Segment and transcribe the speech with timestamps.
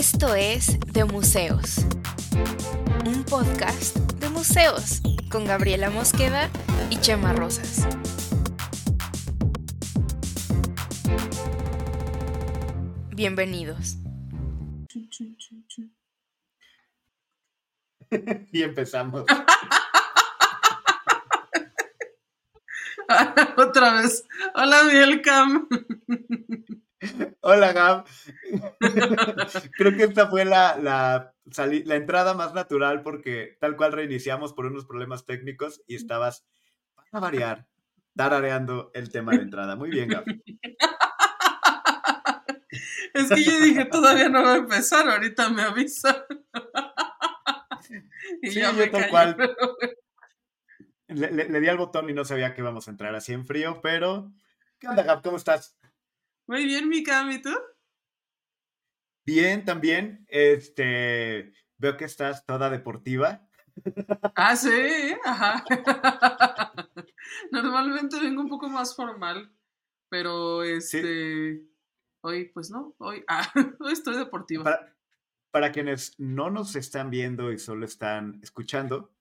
[0.00, 1.84] Esto es De Museos,
[3.04, 6.48] un podcast de museos con Gabriela Mosqueda
[6.88, 7.86] y Chema Rosas.
[13.14, 13.98] Bienvenidos.
[18.52, 19.26] y empezamos.
[23.58, 24.24] Otra vez.
[24.54, 25.68] Hola, Mielcam.
[27.40, 28.04] Hola, Gab.
[29.76, 31.34] Creo que esta fue la, la,
[31.84, 36.46] la entrada más natural porque tal cual reiniciamos por unos problemas técnicos y estabas,
[36.94, 37.66] para variar,
[38.14, 39.76] tarareando el tema de entrada.
[39.76, 40.24] Muy bien, Gab.
[43.14, 46.26] Es que yo dije, todavía no va a empezar, ahorita me avisa.
[48.42, 49.36] Y sí, yo tal cual.
[51.08, 54.30] Le, di al botón y no sabía que íbamos a entrar así en frío, pero...
[54.78, 55.22] ¿Qué onda, Gab?
[55.22, 55.76] ¿Cómo estás?
[56.50, 57.56] Muy bien, Mika, ¿y tú?
[59.24, 60.26] Bien, también.
[60.26, 63.48] Este, veo que estás toda deportiva.
[64.34, 65.62] Ah, sí, ajá.
[67.52, 69.54] Normalmente vengo un poco más formal,
[70.08, 71.62] pero este,
[72.20, 74.64] hoy pues no, hoy, ah, hoy estoy deportiva.
[74.64, 74.96] Para,
[75.52, 79.14] para quienes no nos están viendo y solo están escuchando,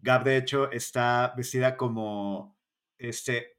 [0.00, 2.54] Gab, de hecho, está vestida como
[2.98, 3.56] este,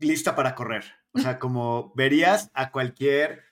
[0.00, 1.05] lista para correr.
[1.16, 3.44] O sea, como verías a cualquier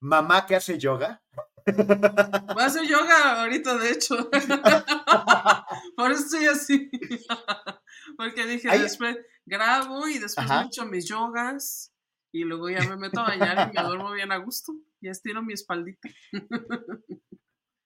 [0.00, 1.22] mamá que hace yoga.
[1.66, 4.30] Voy a hacer yoga ahorita, de hecho.
[5.96, 6.90] Por eso estoy así.
[8.16, 11.92] Porque dije, después grabo y después me echo mis yogas
[12.32, 14.72] y luego ya me meto a bañar y me duermo bien a gusto.
[15.00, 16.08] Y estiro mi espaldita.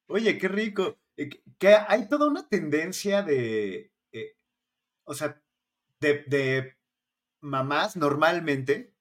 [0.08, 0.98] Oye, qué rico.
[1.16, 4.36] Eh, que hay toda una tendencia de, eh,
[5.04, 5.42] o sea,
[6.00, 6.76] de,
[7.40, 8.95] mamás normalmente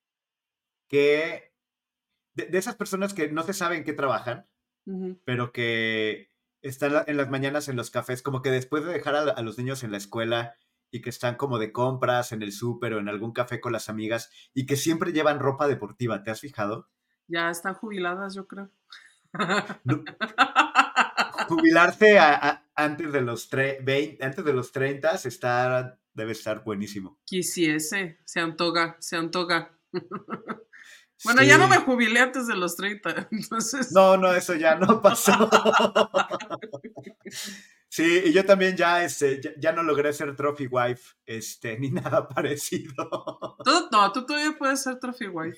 [0.88, 1.54] que,
[2.34, 4.48] de, esas personas que no se saben qué trabajan,
[5.24, 9.42] pero que están en las mañanas en los cafés, como que después de dejar a,
[9.42, 10.56] los niños en la escuela
[10.92, 13.90] y que están como de compras en el súper o en algún café con las
[13.90, 16.90] amigas y que siempre llevan ropa deportiva, ¿te has fijado?
[17.28, 18.72] Ya están jubiladas, yo creo.
[21.48, 22.18] jubilarse
[22.76, 27.20] antes, de los 20, antes de los 30 está, debe estar buenísimo.
[27.26, 29.78] Quisiese, se antoga, se antoga.
[31.24, 33.92] Bueno, ya no me jubilé antes de los 30, entonces...
[33.92, 35.50] No, no, eso ya no pasó.
[37.96, 42.28] Sí, y yo también ya, este, ya, no logré ser trophy wife, este, ni nada
[42.36, 43.10] parecido.
[43.92, 45.58] no, tú todavía puedes ser trophy wife.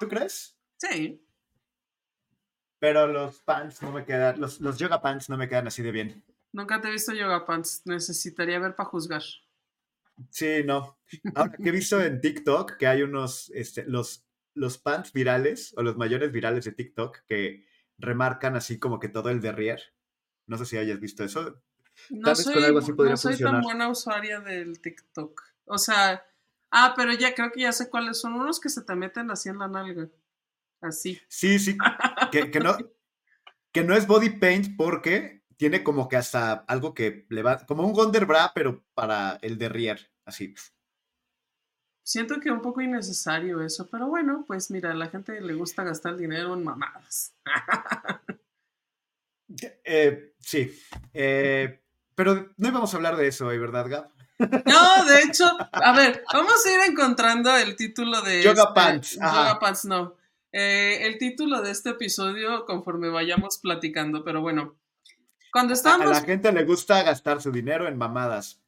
[0.00, 0.58] ¿Tú crees?
[0.78, 1.24] Sí.
[2.80, 5.92] Pero los pants no me quedan, los, los yoga pants no me quedan así de
[5.92, 6.24] bien.
[6.50, 9.22] Nunca te he visto yoga pants, necesitaría ver para juzgar.
[10.30, 10.98] Sí, no.
[11.36, 15.82] Ahora que he visto en TikTok que hay unos, este, los, los pants virales o
[15.82, 17.66] los mayores virales de TikTok que
[17.98, 19.80] remarcan así como que todo el derrier.
[20.46, 21.62] No sé si hayas visto eso.
[22.10, 25.42] No soy, algo así no soy tan buena usuaria del TikTok.
[25.66, 26.24] O sea,
[26.70, 29.48] ah, pero ya creo que ya sé cuáles son unos que se te meten así
[29.48, 30.08] en la nalga.
[30.80, 31.20] Así.
[31.28, 31.76] Sí, sí.
[32.30, 32.76] Que, no,
[33.72, 37.86] que no es body paint porque tiene como que hasta algo que le va, como
[37.86, 40.54] un Wonder Bra, pero para el derrier, así.
[42.04, 45.54] Siento que es un poco innecesario eso, pero bueno, pues mira, a la gente le
[45.54, 47.34] gusta gastar dinero en mamadas.
[49.84, 50.74] Eh, sí,
[51.12, 51.82] eh,
[52.14, 54.10] pero no íbamos a hablar de eso hoy, ¿verdad, Gab?
[54.38, 58.42] No, de hecho, a ver, vamos a ir encontrando el título de...
[58.42, 59.12] Yoga este, Pants.
[59.16, 60.16] Yoga Pants, no.
[60.52, 64.76] Eh, el título de este episodio conforme vayamos platicando, pero bueno,
[65.52, 66.06] cuando estamos...
[66.06, 68.61] A la gente le gusta gastar su dinero en mamadas.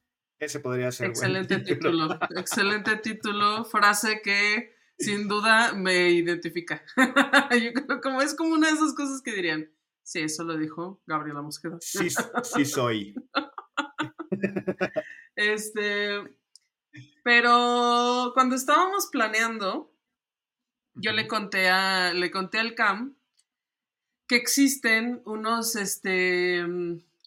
[0.45, 1.07] Ese podría ser.
[1.07, 2.19] Excelente título.
[2.35, 6.83] excelente título, frase que sin duda me identifica.
[7.51, 9.71] Yo creo como es como una de esas cosas que dirían,
[10.03, 11.79] sí, eso lo dijo Gabriela Mosqueda.
[11.81, 12.09] Sí,
[12.43, 13.15] sí soy.
[15.35, 16.21] este,
[17.23, 19.91] pero cuando estábamos planeando,
[20.93, 23.15] yo le conté a, le conté al CAM
[24.27, 26.63] que existen unos, este,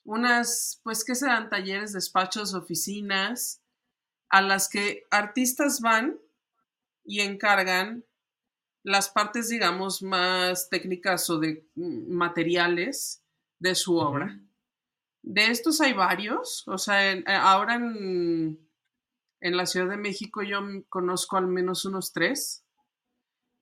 [0.09, 3.63] unas, pues, que se dan talleres, despachos, oficinas,
[4.31, 6.19] a las que artistas van
[7.05, 8.07] y encargan
[8.83, 13.23] las partes, digamos, más técnicas o de mm, materiales
[13.59, 14.41] de su obra.
[15.23, 18.67] De estos hay varios, o sea, eh, ahora en,
[19.43, 22.65] en la Ciudad de México yo conozco al menos unos tres.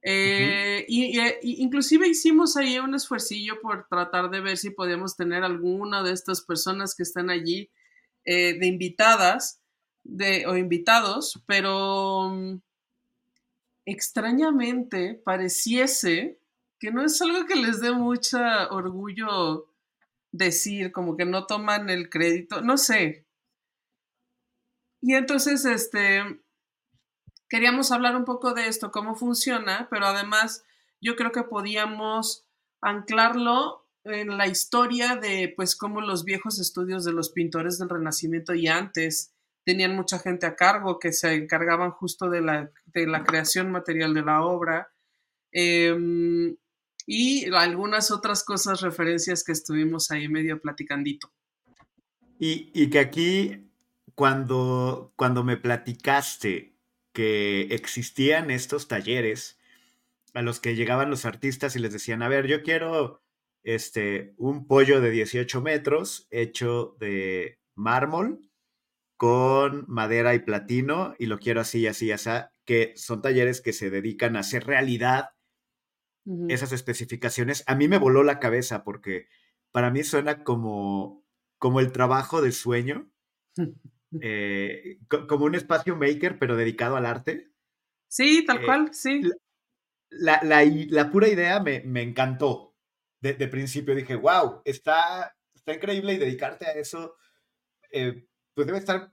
[0.03, 1.19] Eh, y,
[1.63, 6.43] inclusive hicimos ahí un esfuercillo por tratar de ver si podíamos tener alguna de estas
[6.43, 7.71] personas que están allí
[8.25, 9.61] eh, de invitadas
[10.05, 12.61] de, o invitados, pero mm,
[13.85, 16.39] extrañamente pareciese
[16.79, 18.39] que no es algo que les dé mucho
[18.71, 19.73] orgullo
[20.33, 23.27] decir, como que no toman el crédito, no sé.
[25.01, 26.23] Y entonces, este,
[27.49, 30.65] queríamos hablar un poco de esto, cómo funciona, pero además
[31.01, 32.47] yo creo que podíamos
[32.81, 38.55] anclarlo en la historia de, pues, cómo los viejos estudios de los pintores del Renacimiento
[38.55, 39.33] y antes
[39.65, 44.15] tenían mucha gente a cargo que se encargaban justo de la, de la creación material
[44.15, 44.93] de la obra.
[45.51, 46.57] Em,
[47.05, 51.33] y algunas otras cosas, referencias que estuvimos ahí medio platicandito.
[52.39, 53.71] Y, y que aquí,
[54.15, 56.76] cuando, cuando me platicaste
[57.17, 59.59] que existían estos talleres
[60.35, 63.23] a los que llegaban los artistas y les decían, a ver, yo quiero
[63.63, 68.51] este, un pollo de 18 metros hecho de mármol
[69.17, 72.29] con madera y platino y lo quiero así, así, así,
[72.67, 75.31] que son talleres que se dedican a hacer realidad
[76.49, 79.27] esas especificaciones, a mí me voló la cabeza porque
[79.73, 81.25] para mí suena como,
[81.57, 83.11] como el trabajo de sueño,
[84.21, 84.99] eh,
[85.29, 87.53] como un espacio maker, pero dedicado al arte.
[88.09, 89.23] Sí, tal eh, cual, sí.
[90.09, 92.75] La, la, pura idea me, me encantó.
[93.21, 97.17] De, de, principio dije, wow, está, está increíble y dedicarte a eso,
[97.91, 99.13] eh, pues debe estar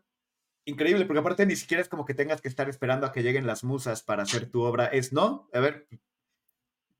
[0.65, 3.47] increíble, porque aparte ni siquiera es como que tengas que estar esperando a que lleguen
[3.47, 5.87] las musas para hacer tu obra, es no, a ver,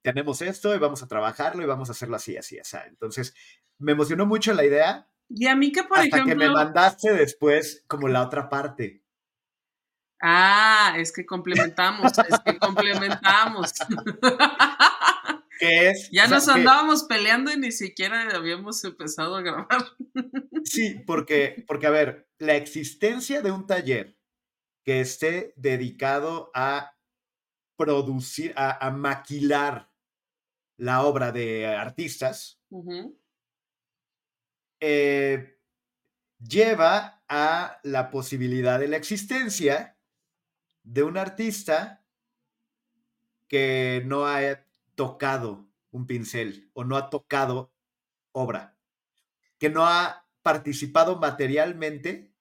[0.03, 2.77] tenemos esto y vamos a trabajarlo y vamos a hacerlo así, así, así.
[2.87, 3.33] Entonces,
[3.79, 5.09] me emocionó mucho la idea.
[5.29, 9.03] Y a mí que, por hasta que me mandaste después como la otra parte.
[10.21, 13.73] Ah, es que complementamos, es que complementamos.
[15.59, 16.09] ¿Qué es?
[16.11, 19.85] Ya nos andábamos peleando y ni siquiera habíamos empezado a grabar.
[20.65, 24.17] Sí, porque, porque, a ver, la existencia de un taller
[24.85, 26.95] que esté dedicado a
[27.75, 29.91] producir, a, a maquilar
[30.77, 32.61] la obra de artistas,
[34.85, 35.61] eh,
[36.45, 39.97] lleva a la posibilidad de la existencia
[40.83, 42.03] de un artista
[43.47, 44.41] que no ha
[44.95, 47.73] tocado un pincel o no ha tocado
[48.33, 48.77] obra,
[49.57, 52.35] que no ha participado materialmente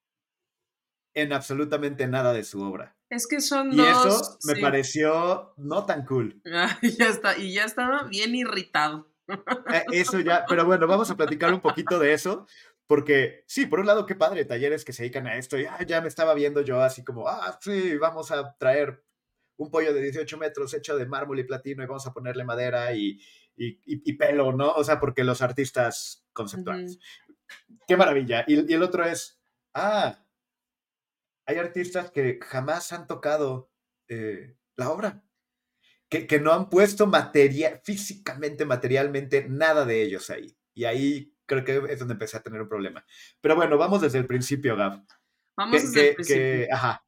[1.15, 2.97] en absolutamente nada de su obra.
[3.09, 6.43] Es que son y eso me pareció no tan cool.
[6.83, 9.12] ya está, y ya estaba bien irritado.
[9.73, 12.47] Eh, eso ya, pero bueno, vamos a platicar un poquito de eso,
[12.87, 15.83] porque sí, por un lado, qué padre, talleres que se dedican a esto, y ah,
[15.87, 19.03] ya me estaba viendo yo así como, ah, sí, vamos a traer
[19.57, 22.93] un pollo de 18 metros hecho de mármol y platino y vamos a ponerle madera
[22.95, 23.21] y,
[23.57, 24.73] y, pelo, ¿no?
[24.73, 26.99] O sea, porque los artistas conceptuales.
[27.87, 28.45] Qué maravilla.
[28.47, 29.41] Y, y el otro es,
[29.75, 30.25] ah,
[31.47, 33.71] hay artistas que jamás han tocado
[34.09, 35.23] eh, la obra,
[36.13, 40.55] que, que, no han puesto materia, físicamente, materialmente, nada de ellos ahí.
[40.75, 43.03] Y ahí creo que es donde empecé a tener un problema.
[43.41, 45.03] Pero bueno, vamos desde el principio, Gab.
[45.57, 46.67] Vamos desde el principio.
[46.71, 47.03] ajá.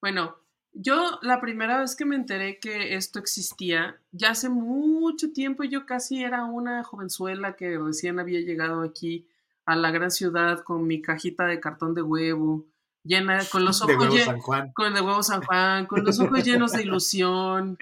[0.00, 0.36] Bueno,
[0.72, 5.86] yo la primera vez que me enteré que esto existía, ya hace mucho tiempo, yo
[5.86, 9.28] casi era una jovenzuela que recién había llegado aquí
[9.64, 12.66] a la gran ciudad con mi cajita de cartón de huevo,
[13.04, 14.72] llena, con los ojos de San Juan.
[14.72, 17.78] Con de huevo San Juan, con los ojos llenos de ilusión,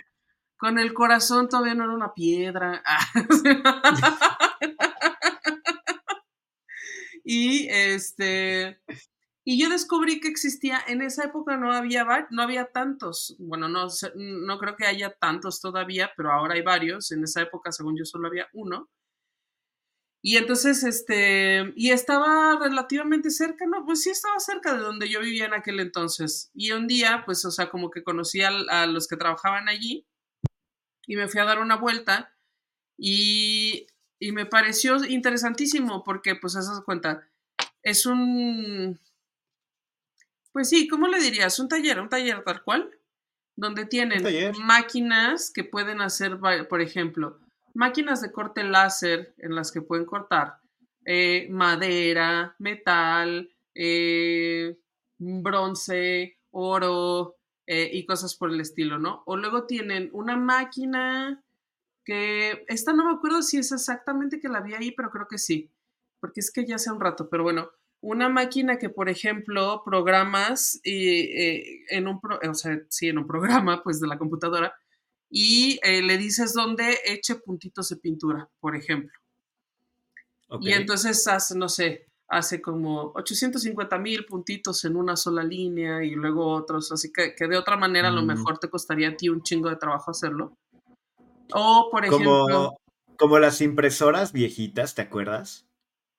[0.59, 2.83] con el corazón todavía no era una piedra.
[7.25, 8.81] y este
[9.51, 13.87] y yo descubrí que existía, en esa época no había, no había tantos, bueno, no,
[14.15, 18.05] no creo que haya tantos todavía, pero ahora hay varios, en esa época según yo
[18.05, 18.91] solo había uno,
[20.21, 25.21] y entonces, este, y estaba relativamente cerca, no, pues sí estaba cerca de donde yo
[25.21, 26.51] vivía en aquel entonces.
[26.55, 30.07] Y un día, pues, o sea, como que conocí a, los que trabajaban allí
[31.09, 32.33] y me fui a dar una vuelta
[32.97, 33.89] y,
[34.21, 37.27] y me pareció interesantísimo porque, pues, esas cuenta,
[37.83, 39.01] es un,
[40.53, 41.59] pues sí, ¿cómo le dirías?
[41.59, 42.91] Un taller, un taller tal cual,
[43.57, 44.23] donde tienen
[44.61, 46.39] máquinas que pueden hacer,
[46.69, 47.41] por ejemplo,
[47.75, 50.61] máquinas de corte láser en las que pueden cortar
[51.11, 54.77] eh, madera, metal, eh,
[55.17, 57.38] bronce, oro
[57.71, 59.23] eh, y cosas por el estilo, ¿no?
[59.27, 61.45] O luego tienen una máquina
[62.03, 65.37] que, esta no me acuerdo si es exactamente que la vi ahí, pero creo que
[65.37, 65.71] sí,
[66.19, 67.71] porque es que ya hace un rato, pero bueno,
[68.01, 73.83] una máquina que, por ejemplo, programas y, en un, o sea, sí, en un programa,
[73.83, 74.75] pues de la computadora,
[75.29, 79.13] y eh, le dices dónde eche puntitos de pintura, por ejemplo.
[80.63, 86.11] Y entonces hace, no sé, hace como 850 mil puntitos en una sola línea y
[86.11, 88.27] luego otros, así que, que de otra manera a lo mm.
[88.27, 90.55] mejor te costaría a ti un chingo de trabajo hacerlo.
[91.53, 92.47] O, por ejemplo...
[92.47, 92.81] Como,
[93.17, 95.67] como las impresoras viejitas, ¿te acuerdas?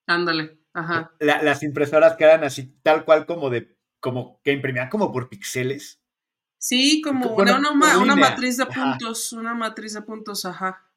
[0.07, 1.11] Ándale, ajá.
[1.19, 6.01] las impresoras que eran así, tal cual como de, como que imprimían como por píxeles.
[6.57, 7.57] Sí, como una,
[7.99, 10.88] una, matriz de puntos, una matriz de puntos, ajá.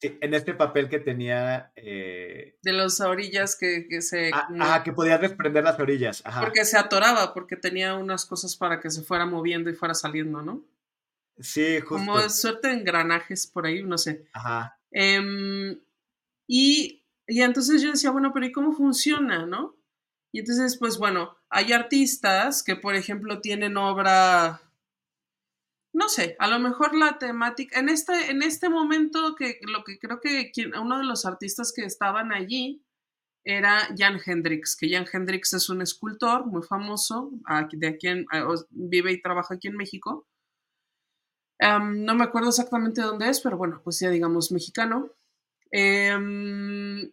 [0.00, 1.72] Sí, en este papel que tenía...
[1.74, 4.30] Eh, de las orillas que, que se...
[4.32, 6.40] Ah, ajá, que podías desprender las orillas, ajá.
[6.42, 10.42] Porque se atoraba, porque tenía unas cosas para que se fuera moviendo y fuera saliendo,
[10.42, 10.62] ¿no?
[11.38, 11.96] Sí, justo.
[11.96, 14.26] Como suerte de engranajes por ahí, no sé.
[14.32, 14.78] Ajá.
[14.90, 15.78] Em,
[16.46, 19.76] y, y entonces yo decía, bueno, pero ¿y cómo funciona, no?
[20.32, 24.60] Y entonces, pues bueno, hay artistas que, por ejemplo, tienen obra
[25.96, 29.98] no sé, a lo mejor la temática, en este, en este momento que lo que
[29.98, 32.84] creo que uno de los artistas que estaban allí
[33.44, 37.30] era Jan Hendrix, que Jan Hendrix es un escultor muy famoso,
[37.72, 38.08] de aquí
[38.68, 40.26] vive y trabaja aquí en México.
[41.60, 45.12] no me acuerdo exactamente dónde es, pero bueno, pues ya digamos mexicano.
[45.70, 47.10] Em,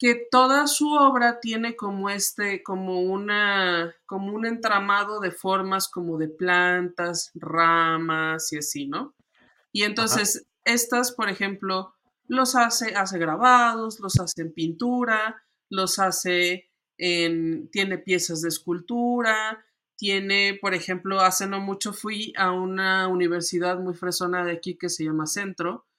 [0.00, 6.16] que toda su obra tiene como este, como una, como un entramado de formas como
[6.16, 9.14] de plantas, ramas y así, ¿no?
[9.72, 11.94] Y entonces, estas, por ejemplo,
[12.26, 19.66] los hace, hace grabados, los hace en pintura, los hace en, tiene piezas de escultura,
[19.96, 24.88] tiene, por ejemplo, hace no mucho fui a una universidad muy fresona de aquí que
[24.88, 25.89] se llama Centro,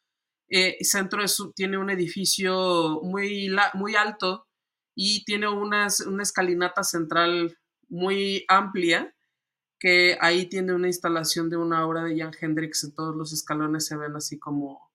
[0.51, 1.23] eh, Centro
[1.55, 4.47] tiene un edificio muy, muy alto
[4.93, 9.15] y tiene una escalinata central muy amplia
[9.79, 13.87] que ahí tiene una instalación de una obra de Jan Hendrix en todos los escalones
[13.87, 14.91] se ven así como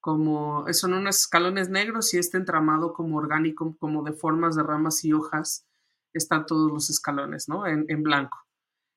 [0.00, 5.04] como son unos escalones negros y este entramado como orgánico como de formas de ramas
[5.04, 5.64] y hojas
[6.12, 8.36] están todos los escalones no en, en blanco.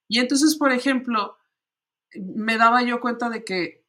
[0.10, 1.38] Y entonces por ejemplo
[2.16, 3.85] me daba yo cuenta de que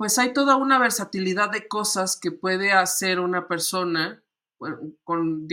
[0.00, 4.22] pues hay toda una versatilidad de cosas que puede hacer una persona
[5.04, 5.46] con,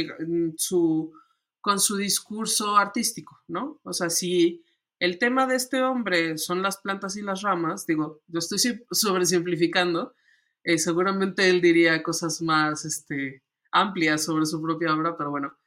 [0.56, 1.12] su,
[1.60, 3.82] con su discurso artístico, ¿no?
[3.84, 4.63] O sea, si
[5.00, 8.58] el tema de este hombre son las plantas y las ramas, digo, yo estoy
[8.89, 10.16] sobresimplificando,
[10.63, 15.58] eh, seguramente él diría cosas más este, amplias sobre su propia obra, pero bueno.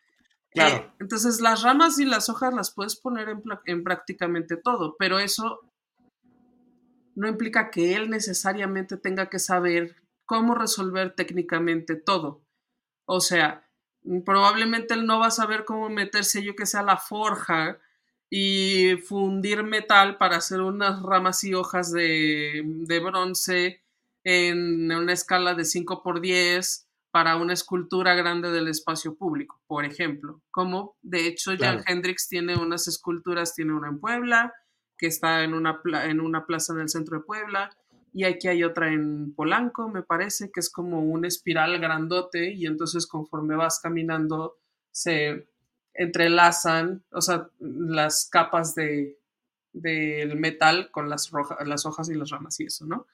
[0.53, 0.77] Claro.
[0.77, 5.19] Eh, entonces, las ramas y las hojas las puedes poner en, en prácticamente todo, pero
[5.19, 5.70] eso
[7.21, 12.43] no implica que él necesariamente tenga que saber cómo resolver técnicamente todo.
[13.05, 13.69] O sea,
[14.25, 17.79] probablemente él no va a saber cómo meterse, yo que sea la forja
[18.31, 22.65] y fundir metal para hacer unas ramas y hojas de,
[23.05, 23.83] bronce
[24.25, 29.85] en una escala de 5 por 10 para una escultura grande del espacio público, por
[29.85, 30.41] ejemplo.
[30.51, 34.55] Como de hecho Jan Hendrix tiene unas esculturas, tiene una en Puebla,
[35.01, 37.75] que está en una, en una plaza en el centro de Puebla,
[38.13, 42.67] y aquí hay otra en Polanco, me parece, que es como un espiral grandote, y
[42.67, 44.59] entonces conforme vas caminando
[44.93, 45.49] se
[45.95, 49.21] entrelazan, o sea, las capas de
[49.73, 51.31] del metal con las,
[51.65, 53.07] las hojas y las ramas y eso, ¿no?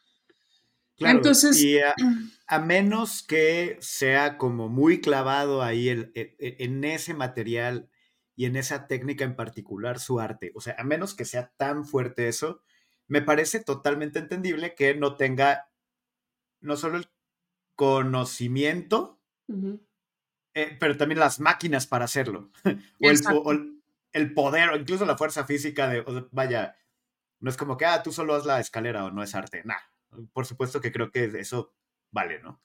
[0.97, 1.78] Claro, entonces, y
[2.49, 7.90] a, menos que sea como muy clavado ahí el, e, e, en ese material
[8.37, 10.52] y en esa técnica en particular su arte.
[10.55, 12.62] O sea, a menos que sea tan fuerte eso,
[13.09, 15.71] me parece totalmente entendible que no tenga
[16.61, 17.09] no solo el
[17.75, 19.21] conocimiento,
[20.55, 22.50] eh, pero también las máquinas para hacerlo.
[23.00, 23.52] o,
[24.12, 26.76] el, poder, o incluso la fuerza física de, vaya,
[27.40, 29.62] no es como que, ah, tú solo haz la escalera o no es arte.
[29.64, 31.75] Nah, por supuesto que creo que eso
[32.11, 32.61] vale, ¿no?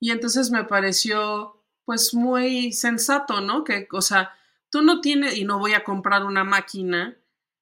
[0.00, 3.64] Y entonces me pareció, pues, muy sensato, ¿no?
[3.64, 4.32] Que, o sea,
[4.74, 7.16] tú no tienes, y no voy a comprar una máquina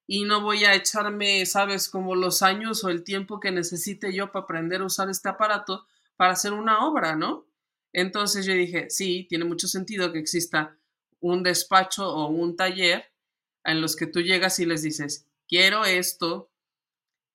[0.06, 4.32] y no voy a echarme, sabes, como los años o el tiempo que necesite yo
[4.32, 7.46] para aprender a usar este aparato para hacer una obra, ¿no?
[7.92, 10.78] Entonces yo dije, sí, tiene mucho sentido que exista
[11.20, 13.12] un despacho o un taller
[13.64, 16.50] en los que tú llegas y les dices, quiero esto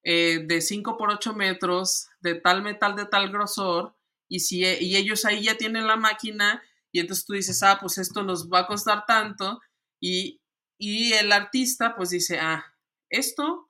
[0.01, 3.96] eh, de 5 por 8 metros, de tal metal, de tal grosor,
[4.27, 8.00] y, si, y ellos ahí ya tienen la máquina y entonces tú dices, ah, pues
[8.00, 9.62] esto nos va a costar tanto
[10.01, 10.39] y,
[10.80, 12.63] el artista pues dice, ah,
[13.10, 13.70] esto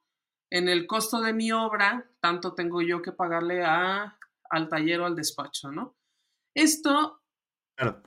[0.51, 4.17] en el costo de mi obra, tanto tengo yo que pagarle a,
[4.49, 5.95] al taller o al despacho, ¿no?
[6.53, 7.21] Esto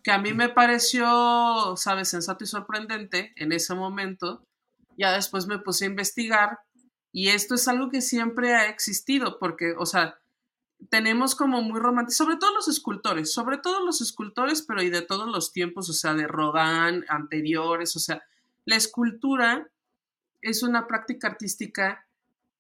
[0.02, 4.44] que a mí me pareció, sabes, sensato y sorprendente en ese momento,
[4.96, 6.58] ya después me puse a investigar
[7.12, 10.19] y esto es algo que siempre ha existido, porque, o sea,
[10.88, 15.02] tenemos como muy romántico, sobre todo los escultores, sobre todo los escultores, pero y de
[15.02, 18.22] todos los tiempos, o sea, de Rodin, anteriores, o sea,
[18.64, 19.70] la escultura
[20.40, 22.06] es una práctica artística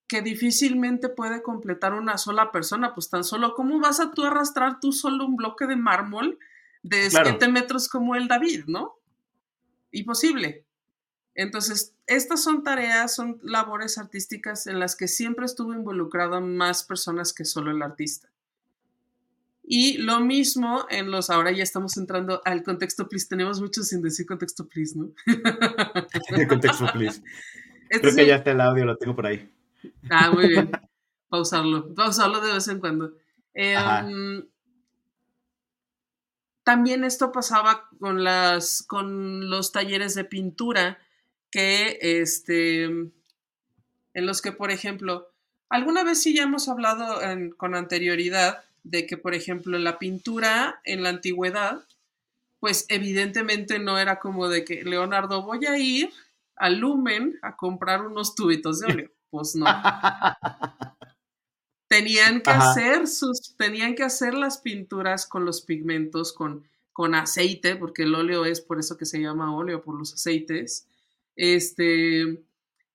[0.06, 4.80] que difícilmente puede completar una sola persona, pues tan solo, ¿cómo vas a tú arrastrar
[4.80, 6.38] tú solo un bloque de mármol
[6.82, 8.96] de 7 metros como el David, no?
[9.92, 10.66] Imposible.
[11.40, 17.32] Entonces, estas son tareas, son labores artísticas en las que siempre estuvo involucrada más personas
[17.32, 18.28] que solo el artista.
[19.64, 24.02] Y lo mismo en los, ahora ya estamos entrando al contexto please, tenemos mucho sin
[24.02, 25.12] decir contexto please, ¿no?
[26.48, 27.22] contexto please.
[27.88, 29.50] Creo que ya está el audio, lo tengo por ahí.
[30.10, 30.70] Ah, muy bien.
[31.30, 33.14] Pausarlo, pausarlo de vez en cuando.
[33.54, 34.46] Em,
[36.64, 40.98] también esto pasaba con, las, con los talleres de pintura,
[41.50, 43.12] que este, en
[44.14, 45.28] los que, por ejemplo,
[45.68, 47.20] alguna vez sí ya hemos hablado
[47.56, 51.84] con anterioridad de que, por ejemplo, la pintura en la antigüedad,
[52.60, 56.10] pues evidentemente no era como de que, Leonardo, voy a ir
[56.56, 59.10] al Lumen a comprar unos tubitos de óleo.
[59.30, 59.64] Pues no.
[61.88, 67.76] tenían que hacer sus, tenían que hacer las pinturas con los pigmentos, con, con aceite,
[67.76, 70.88] porque el óleo es por eso que se llama óleo, por los aceites.
[71.42, 72.44] Este,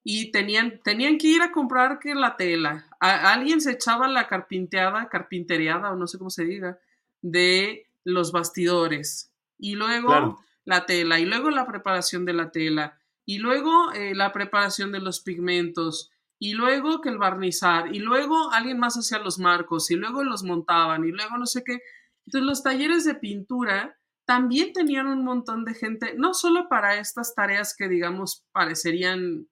[0.04, 2.86] y tenían, tenían que ir a comprar que la tela.
[3.00, 6.78] alguien se echaba la carpinteada, carpinteriada, o no sé cómo se diga,
[7.24, 9.32] de los bastidores.
[9.58, 14.32] Y luego la tela, y luego la preparación de la tela, y luego eh, la
[14.32, 19.40] preparación de los pigmentos, y luego que el barnizar, y luego alguien más hacía los
[19.40, 21.80] marcos, y luego los montaban, y luego no sé qué.
[22.28, 27.36] Entonces los talleres de pintura también tenían un montón de gente, no solo para estas
[27.36, 29.48] tareas que digamos parecerían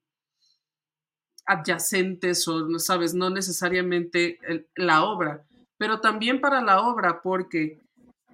[1.45, 4.39] adyacentes o, sabes, no necesariamente
[4.75, 5.45] la obra,
[5.77, 7.81] pero también para la obra, porque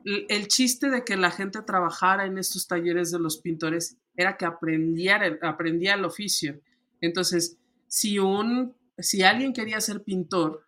[0.05, 4.45] el, chiste de que la gente trabajara en estos talleres de los pintores era que
[4.45, 6.59] aprendiera, aprendía el oficio.
[7.01, 10.65] Entonces, si, un, si alguien quería ser pintor,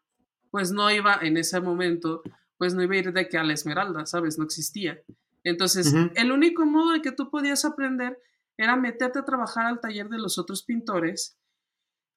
[0.50, 2.24] pues no iba en ese momento,
[2.58, 4.38] pues no iba a ir de que a la esmeralda, ¿sabes?
[4.38, 5.02] No existía.
[5.44, 8.18] Entonces, el único modo de que tú podías aprender
[8.58, 11.38] era meterte a trabajar al taller de los otros pintores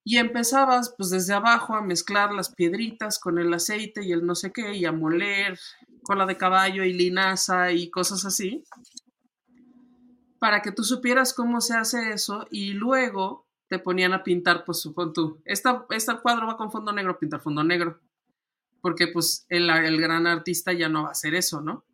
[0.04, 4.34] y empezabas pues desde abajo a mezclar las piedritas con el aceite y el no
[4.34, 5.58] sé qué y a moler
[6.02, 8.62] cola de caballo y linaza y cosas así
[10.38, 14.80] para que tú supieras cómo se hace eso y luego te ponían a pintar pues
[14.80, 17.98] supón tú esta, este cuadro va con fondo negro pintar fondo negro
[18.82, 21.86] porque pues el, el gran artista ya no va a hacer eso ¿no?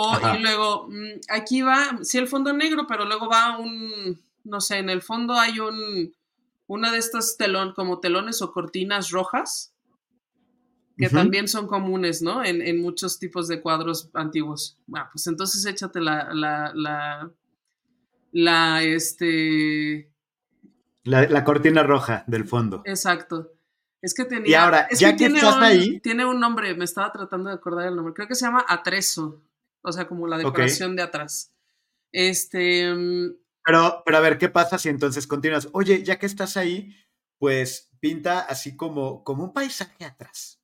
[0.00, 4.60] O y luego mm, aquí va sí el fondo negro pero luego va un no
[4.60, 6.12] sé en el fondo hay un
[6.68, 9.74] una de estas telón, como telones o cortinas rojas,
[10.96, 12.44] que también son comunes, ¿no?
[12.44, 14.78] En, muchos tipos de cuadros antiguos.
[14.86, 17.30] Bueno, pues entonces échate la, la, la,
[18.32, 20.10] la, este...
[21.04, 22.82] La, cortina roja del fondo.
[22.84, 23.52] Exacto.
[24.02, 24.50] Es que tenía...
[24.50, 26.00] Y ahora, ya que, estás ahí...
[26.00, 28.12] Tiene un nombre, me estaba tratando de acordar el nombre.
[28.12, 29.40] Creo que se llama atrezo.
[29.82, 31.54] O sea, como la decoración de atrás.
[32.12, 32.92] Este...
[32.92, 35.68] Mm, pero, pero a ver, ¿qué pasa si entonces continúas?
[35.72, 36.94] Oye, ya que estás ahí,
[37.38, 40.60] pues pinta así como, como un paisaje atrás.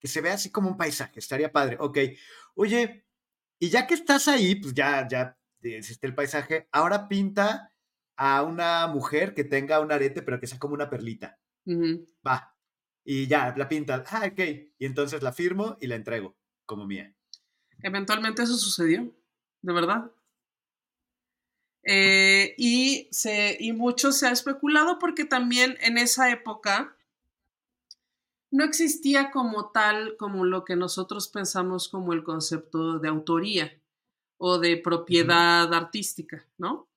[0.00, 1.76] Que se vea así como un paisaje, estaría padre.
[1.80, 1.98] Ok.
[2.54, 3.06] Oye,
[3.60, 7.72] y ya que estás ahí, pues ya, ya existe el paisaje, ahora pinta
[8.16, 11.38] a una mujer que tenga un arete, pero que sea como una perlita.
[12.26, 12.56] Va.
[13.04, 14.04] Y ya, la pinta.
[14.10, 14.40] Ah, ok.
[14.78, 17.14] Y entonces la firmo y la entrego como mía.
[17.82, 19.12] Eventualmente eso sucedió,
[19.62, 20.10] de verdad.
[21.84, 26.96] Eh, y, se, y mucho se ha especulado porque también en esa época
[28.50, 33.80] no existía como tal, como lo que nosotros pensamos como el concepto de autoría
[34.38, 36.88] o de propiedad artística, ¿no?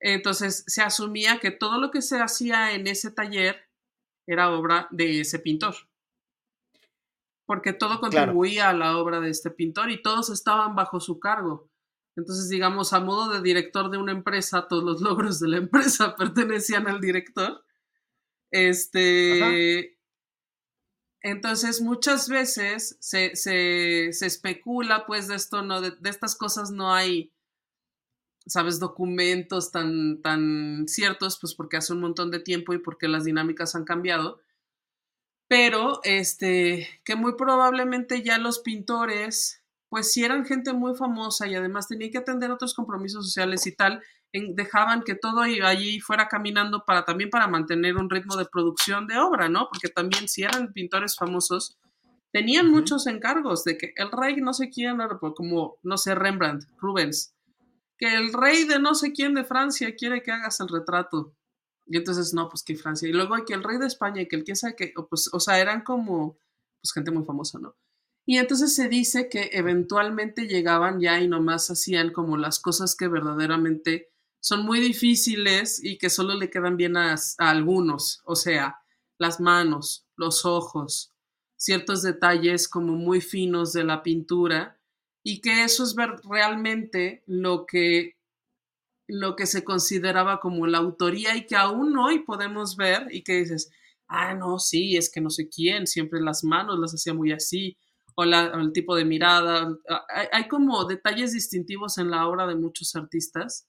[0.00, 3.68] Entonces se asumía que todo lo que se hacía en ese taller
[4.26, 5.74] era obra de ese pintor,
[7.52, 11.70] porque todo contribuía a la obra de este pintor y todos estaban bajo su cargo.
[12.16, 16.16] Entonces, digamos, a modo de director de una empresa, todos los logros de la empresa
[16.16, 17.62] pertenecían al director.
[18.50, 19.98] Este.
[21.20, 27.34] Entonces, muchas veces se, especula, pues, de esto, no, de, estas cosas no hay,
[28.46, 33.24] sabes, documentos tan, tan ciertos, pues porque hace un montón de tiempo y porque las
[33.24, 34.40] dinámicas han cambiado.
[35.52, 39.62] Pero, este, que muy probablemente ya los pintores
[39.92, 43.76] pues si eran gente muy famosa y además tenía que atender otros compromisos sociales y
[43.76, 49.06] tal, dejaban que todo allí fuera caminando para también para mantener un ritmo de producción
[49.06, 49.68] de obra, ¿no?
[49.70, 51.76] Porque también si eran pintores famosos,
[52.32, 54.96] tenían muchos encargos de que el rey no sé quién,
[55.36, 57.34] como, no sé, Rembrandt, Rubens,
[57.98, 61.34] que el rey de no sé quién de Francia quiere que hagas el retrato.
[61.92, 63.06] Y entonces, no, pues que Francia.
[63.06, 65.28] Y luego hay que el rey de España y que el quién sabe qué, pues,
[65.30, 66.38] o sea, eran como,
[66.80, 67.76] pues gente muy famosa, ¿no?
[68.24, 73.08] Y entonces se dice que eventualmente llegaban ya y nomás hacían como las cosas que
[73.08, 74.08] verdaderamente
[74.40, 78.80] son muy difíciles y que solo le quedan bien a, algunos, o sea,
[79.18, 81.12] las manos, los ojos,
[81.56, 84.80] ciertos detalles como muy finos de la pintura
[85.22, 88.16] y que eso es realmente lo que
[89.12, 93.36] lo que se consideraba como la autoría y que aún hoy podemos ver y que
[93.36, 93.70] dices,
[94.08, 97.76] ah, no, sí, es que no sé quién, siempre las manos las hacía muy así,
[98.14, 99.68] o, el tipo de mirada.
[100.32, 103.68] Hay, como detalles distintivos en la obra de muchos artistas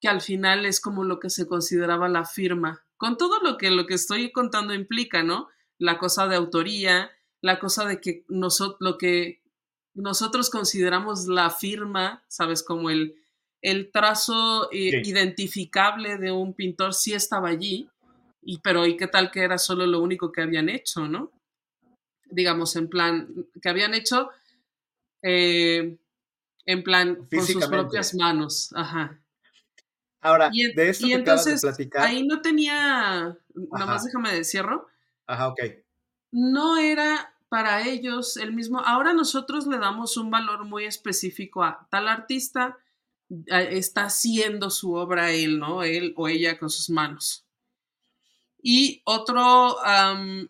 [0.00, 3.70] que al final es como lo que se consideraba la firma, con todo lo que
[3.70, 5.48] lo que estoy contando implica, ¿no?
[5.78, 9.42] La cosa de autoría, la cosa de que nosotros, lo que
[9.94, 12.64] nosotros consideramos la firma, ¿sabes?
[12.64, 13.16] Como el,
[13.60, 17.88] el trazo eh, identificable de un pintor sí estaba allí,
[18.42, 21.32] y, pero ¿y qué tal que era solo lo único que habían hecho, ¿no?
[22.30, 23.28] digamos, en plan,
[23.60, 24.30] que habían hecho
[25.22, 25.96] eh,
[26.64, 28.70] en plan con sus propias manos.
[28.74, 29.18] Ajá.
[30.20, 32.06] Ahora, de esto que entonces, de platicar.
[32.06, 34.88] Ahí no tenía, nada más déjame de cierro.
[35.26, 35.60] Ajá, ok.
[36.32, 38.80] No era para ellos el mismo.
[38.80, 42.78] Ahora nosotros le damos un valor muy específico a tal artista
[43.46, 45.82] está haciendo su obra él, ¿no?
[45.82, 47.44] Él o ella con sus manos.
[48.60, 49.76] Y otro,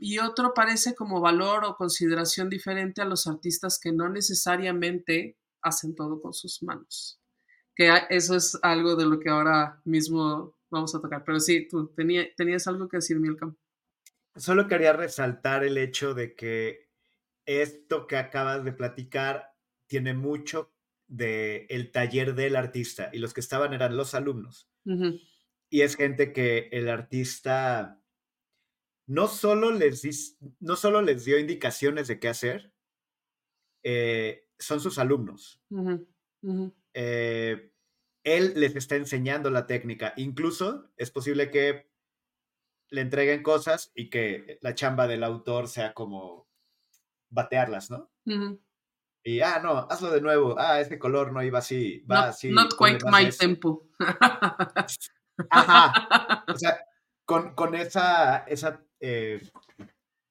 [0.01, 5.95] y otro parece como valor o consideración diferente a los artistas que no necesariamente hacen
[5.95, 7.21] todo con sus manos.
[7.75, 11.23] Que eso es algo de lo que ahora mismo vamos a tocar.
[11.25, 13.55] Pero sí, tú tenías algo que decir, Milcom.
[14.37, 16.89] Solo quería resaltar el hecho de que
[17.45, 19.53] esto que acabas de platicar
[19.87, 20.73] tiene mucho
[21.09, 24.71] de el taller del artista y los que estaban eran los alumnos.
[25.71, 28.01] Y es gente que el artista
[29.07, 32.73] no solo les, no solo les dio indicaciones de qué hacer,
[33.83, 35.63] eh, son sus alumnos.
[36.95, 37.73] Eh,
[38.25, 40.13] él les está enseñando la técnica.
[40.17, 41.91] Incluso es posible que
[42.91, 46.49] le entreguen cosas y que la chamba del autor sea como
[47.31, 48.11] batearlas, ¿no?
[49.29, 50.59] Y, ah, no, hazlo de nuevo.
[50.59, 52.51] Ah, ese color no iba así, va así.
[52.51, 53.87] Not quite my tempo.
[55.51, 56.45] Ajá.
[56.49, 56.81] O sea,
[57.27, 59.43] con, con esa, esa eh,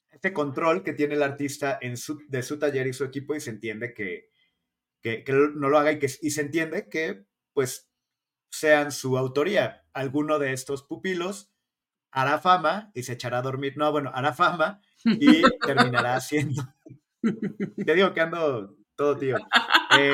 [0.09, 3.39] ese control que tiene el artista en su, de su taller y su equipo y
[3.39, 4.31] se entiende que,
[5.03, 7.91] que, no lo haga y, que, y se entiende que pues
[8.49, 9.85] sean su autoría.
[9.93, 11.51] Alguno de estos pupilos
[12.09, 13.77] hará fama y se echará a dormir.
[13.77, 16.63] No, bueno, hará fama y terminará haciendo.
[17.21, 19.37] Te digo que ando todo tío.
[19.99, 20.11] Eh,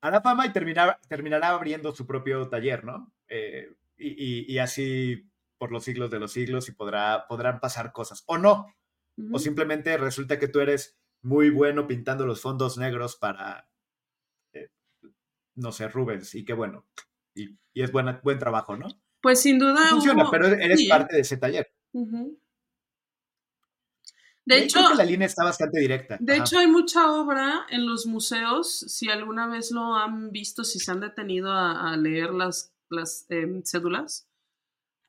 [0.00, 3.12] hará fama y terminará, terminará abriendo su propio taller, ¿no?
[3.28, 8.24] Eh, y, y, así por los siglos de los siglos y podrá, podrán pasar cosas.
[8.26, 8.66] O no.
[9.32, 13.68] O simplemente resulta que tú eres muy bueno pintando los fondos negros para,
[14.52, 14.70] eh,
[15.54, 16.34] no sé, Rubens.
[16.34, 16.86] Y qué bueno.
[17.34, 18.88] Y, es buena, buen trabajo, ¿no?
[19.20, 19.86] Pues sin duda.
[19.90, 21.72] Funciona, pero eres parte de ese taller.
[24.46, 26.18] De hecho, creo que la línea está bastante directa.
[26.20, 28.78] De hecho, hay mucha obra en los museos.
[28.88, 33.62] Si alguna vez lo han visto, si se han detenido a, leer las, las em,
[33.62, 34.28] cédulas,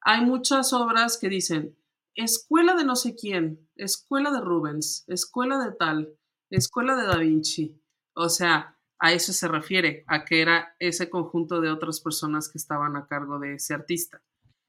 [0.01, 1.75] hay muchas obras que dicen
[2.15, 6.17] escuela de no sé quién, escuela de Rubens, escuela de tal,
[6.49, 7.77] escuela de Da Vinci.
[8.13, 12.57] O sea, a eso se refiere, a que era ese conjunto de otras personas que
[12.57, 14.21] estaban a cargo de ese artista.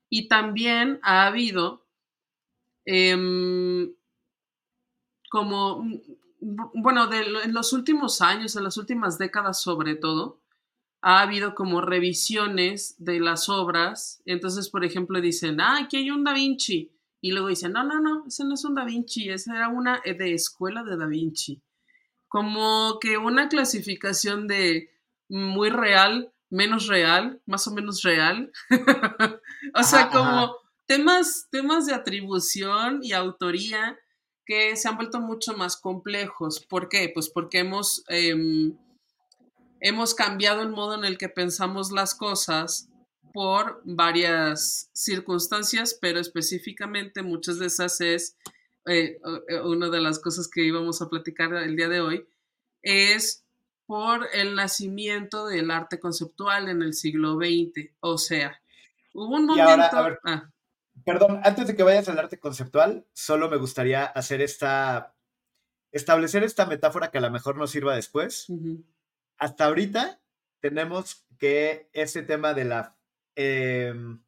[0.09, 1.87] Y también ha habido
[2.85, 3.95] em,
[5.31, 6.01] como, mm,
[6.75, 10.41] bueno, en los últimos años, en las últimas décadas sobre todo,
[11.03, 14.21] ha habido como revisiones de las obras.
[14.25, 16.93] Entonces, por ejemplo, dicen, ah, aquí hay un Da Vinci.
[17.21, 20.01] Y luego dicen, no, no, no, ese no es un Da Vinci, esa era una
[20.05, 21.63] eh, de escuela de Da Vinci.
[22.29, 24.91] Como que una clasificación de
[25.29, 28.51] muy real, menos real, más o menos real.
[29.75, 33.97] o sea, como temas, temas de atribución y autoría
[34.47, 36.65] que se han vuelto mucho más complejos.
[36.65, 37.11] ¿Por qué?
[37.13, 38.05] Pues porque hemos...
[38.09, 38.77] Em,
[39.81, 42.89] hemos cambiado el modo en el que pensamos las cosas
[43.35, 48.37] por varias circunstancias, pero específicamente muchas de esas es,
[48.87, 52.27] eh, eh, una de las cosas que íbamos a platicar el día de hoy,
[52.83, 53.45] es
[53.85, 57.91] por el nacimiento del arte conceptual en el siglo XX.
[58.01, 58.61] O sea,
[59.13, 60.19] hubo un momento...
[60.25, 60.51] Ah.
[61.07, 65.15] Perdón, antes de que vayas al arte conceptual, solo me gustaría hacer esta,
[65.93, 68.49] establecer esta metáfora que a lo mejor nos sirva después
[69.39, 70.21] hasta ahorita
[70.61, 72.97] tenemos que ese tema de la,
[73.35, 74.23] em,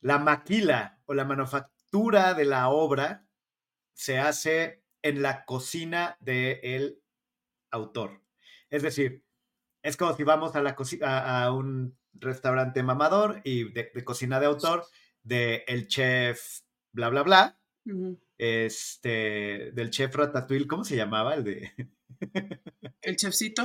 [0.00, 3.26] la maquila o la manufactura de la obra
[3.94, 7.02] se hace en la cocina del
[7.70, 8.22] autor.
[8.70, 9.24] Es decir,
[9.82, 14.86] es como si vamos a, la a, un restaurante mamador y de, cocina de autor
[15.28, 16.60] de el chef
[16.92, 17.60] bla bla bla.
[18.36, 21.34] Este, del chef Ratatouille, ¿cómo se llamaba?
[21.34, 21.72] El de.
[23.02, 23.62] el chefcito.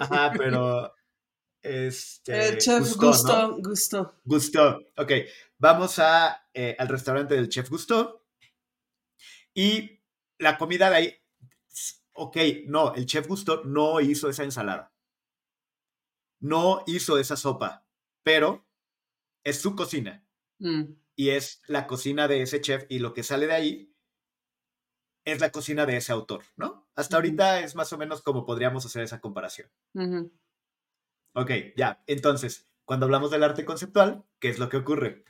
[0.00, 0.92] Ajá, pero.
[1.62, 4.20] Este, el chef Gusto, Gusto.
[4.24, 4.86] Gusto.
[4.98, 5.10] Ok.
[5.58, 8.24] Vamos a, eh, al restaurante del chef Gusto.
[9.52, 10.00] Y
[10.38, 11.14] la comida de ahí.
[12.12, 14.94] Ok, no, el chef Gusto no hizo esa ensalada.
[16.38, 17.84] No hizo esa sopa.
[18.22, 18.64] Pero
[19.42, 20.25] es su cocina.
[20.58, 23.92] Mm y es la cocina de ese chef y lo que sale de ahí
[25.24, 26.86] es la cocina de ese autor, ¿no?
[26.94, 29.68] Hasta ahorita es más o menos como podríamos hacer esa comparación.
[31.32, 32.02] Ok, ya.
[32.06, 35.24] Entonces, cuando hablamos del arte conceptual, ¿qué es lo que ocurre?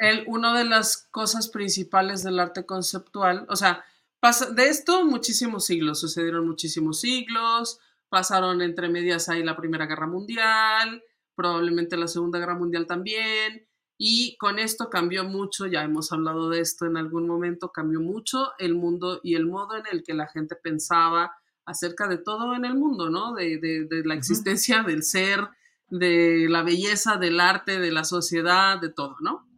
[0.00, 3.84] El, una de las cosas principales del arte conceptual, o sea,
[4.18, 10.06] pasa, de esto muchísimos siglos, sucedieron muchísimos siglos, pasaron entre medias ahí la Primera Guerra
[10.06, 11.02] Mundial,
[11.34, 16.60] probablemente la Segunda Guerra Mundial también, y con esto cambió mucho, ya hemos hablado de
[16.60, 20.26] esto en algún momento, cambió mucho el mundo y el modo en el que la
[20.26, 23.34] gente pensaba acerca de todo en el mundo, ¿no?
[23.34, 25.48] De, la existencia del ser,
[25.88, 29.48] de la belleza, del arte, de la sociedad, de todo, ¿no?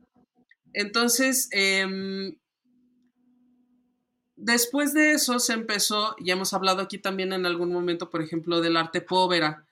[0.73, 2.39] Entonces, em,
[4.37, 8.61] después de eso se empezó, ya hemos hablado aquí también en algún momento, por ejemplo,
[8.61, 9.67] del arte povera,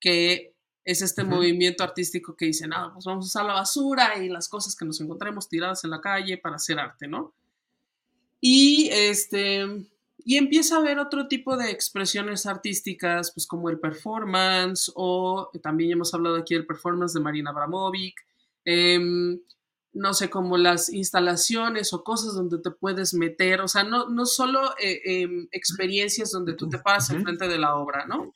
[0.00, 0.55] que
[0.86, 4.48] es este movimiento artístico que dice, nada, pues vamos a usar la basura y las
[4.48, 7.34] cosas que nos encontremos tiradas en la calle para hacer arte, ¿no?
[8.40, 9.66] Y este,
[10.18, 15.90] y empieza a haber otro tipo de expresiones artísticas, pues como el performance, o también
[15.90, 18.24] hemos hablado aquí del performance de Marina Abramovic,
[18.64, 19.40] em,
[19.92, 24.24] no sé, como las instalaciones o cosas donde te puedes meter, o sea, no, no
[24.24, 28.32] solo eh, em, experiencias donde tú te paras enfrente de la obra, ¿no?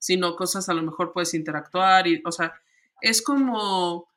[0.00, 2.54] Sino cosas a lo mejor puedes interactuar y, o sea,
[3.00, 4.08] es como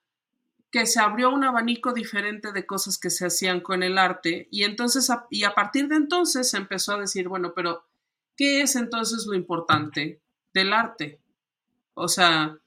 [0.72, 4.63] que se abrió un abanico diferente de cosas que se hacían con el arte y
[4.63, 7.84] entonces, y a partir de entonces se empezó a decir, bueno, pero
[8.36, 10.19] ¿qué es entonces lo importante
[10.54, 11.19] del arte?
[11.93, 12.58] O sea,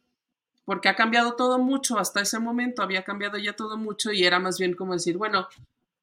[0.65, 4.39] porque ha cambiado todo mucho, hasta ese momento había cambiado ya todo mucho y era
[4.39, 5.49] más bien como decir, bueno,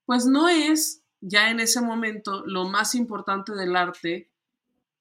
[0.05, 4.29] pues no es ya en ese momento lo más importante del arte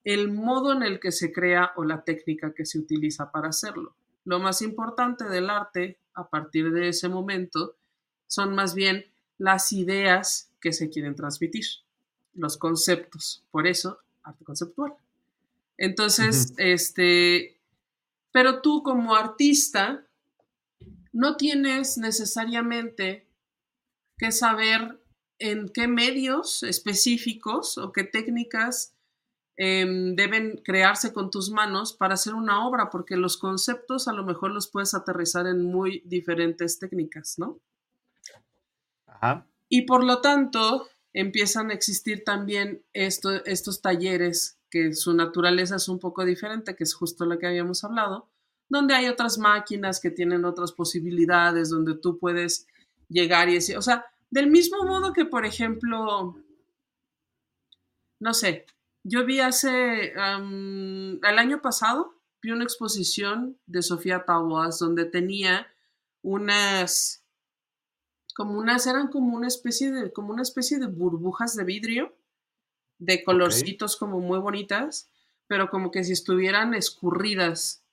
[0.04, 3.94] el modo en el que se crea o la técnica que se utiliza para hacerlo.
[4.24, 7.76] Lo más importante del arte a partir de ese momento
[8.26, 9.06] son más bien
[9.38, 11.64] las ideas que se quieren transmitir,
[12.34, 13.44] los conceptos.
[13.50, 14.94] Por eso, arte conceptual.
[15.76, 17.58] Entonces, este,
[18.30, 20.06] pero tú como artista
[21.12, 23.26] no tienes necesariamente
[24.16, 25.00] que saber
[25.38, 28.94] en qué medios específicos o qué técnicas
[29.56, 34.24] Em, deben crearse con tus manos para hacer una obra, porque los conceptos a lo
[34.24, 37.60] mejor los puedes aterrizar en muy diferentes técnicas, ¿no?
[39.68, 45.98] Y por lo tanto, empiezan a existir también estos talleres que su naturaleza es un
[45.98, 48.30] poco diferente, que es justo lo que habíamos hablado,
[48.70, 52.66] donde hay otras máquinas que tienen otras posibilidades, donde tú puedes
[53.08, 56.36] llegar y decir, o sea, del mismo modo que, por ejemplo,
[58.18, 58.64] no sé,
[59.04, 65.66] yo vi hace, el año pasado, vi una exposición de Sofía Taboas donde tenía
[66.22, 67.24] unas,
[68.36, 72.16] como unas, eran como una especie de, como una especie de burbujas de vidrio,
[72.98, 75.10] de colorcitos como muy bonitas,
[75.48, 77.84] pero como que si estuvieran escurridas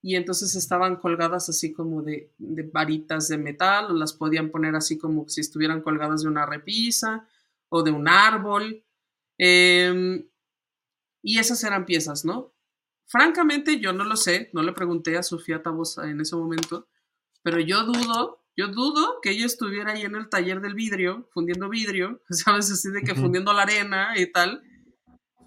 [0.00, 4.76] y entonces estaban colgadas así como de, de, varitas de metal o las podían poner
[4.76, 7.28] así como si estuvieran colgadas de una repisa
[7.68, 8.84] o de un árbol.
[9.38, 10.24] Eh,
[11.22, 12.52] y esas eran piezas, ¿no?
[13.06, 16.88] Francamente, yo no lo sé, no le pregunté a Sofía Tabosa en ese momento,
[17.42, 21.68] pero yo dudo, yo dudo que ella estuviera ahí en el taller del vidrio, fundiendo
[21.68, 22.70] vidrio, ¿sabes?
[22.70, 24.62] Así de que fundiendo la arena y tal,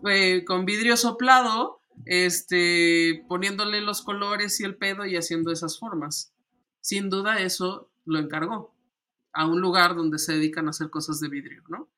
[0.08, 6.34] eh, con vidrio soplado, este, poniéndole los colores y el pedo y haciendo esas formas.
[6.82, 8.76] Sin duda eso lo encargó
[9.34, 11.90] a un lugar donde se dedican a hacer cosas de vidrio, ¿no?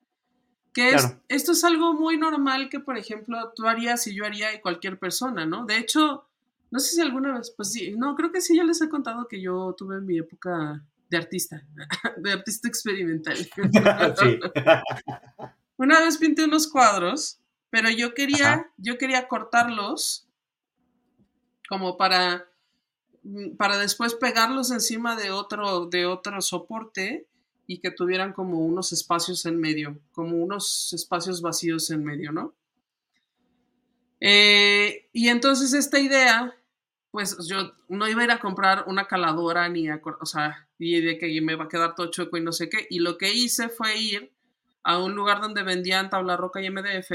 [0.78, 0.96] Que
[1.28, 5.00] esto es algo muy normal que, por ejemplo, tú harías y yo haría y cualquier
[5.00, 5.66] persona, ¿no?
[5.66, 6.28] De hecho,
[6.70, 9.28] no sé si alguna vez, pues sí, no, creo que sí, ya les he contado
[9.28, 11.66] que yo tuve mi época de artista,
[12.18, 13.38] de artista experimental.
[14.20, 14.40] sí.
[15.78, 17.40] Una vez pinté unos cuadros,
[17.72, 20.28] pero yo quería, yo quería cortarlos
[21.68, 22.46] como para
[23.24, 27.28] mm, para después pegarlos encima de otro, de otro soporte
[27.68, 32.56] y que tuvieran como unos espacios en medio, como unos espacios vacíos en medio, ¿no?
[34.22, 36.56] Eh, y entonces esta idea,
[37.12, 41.02] pues yo no iba a ir a comprar una caladora ni a, o sea, y
[41.02, 42.88] de que me va a quedar todo chueco y no sé qué.
[42.90, 44.34] Y lo que hice fue ir
[44.84, 47.12] a un lugar donde vendían tabla roca y MDF,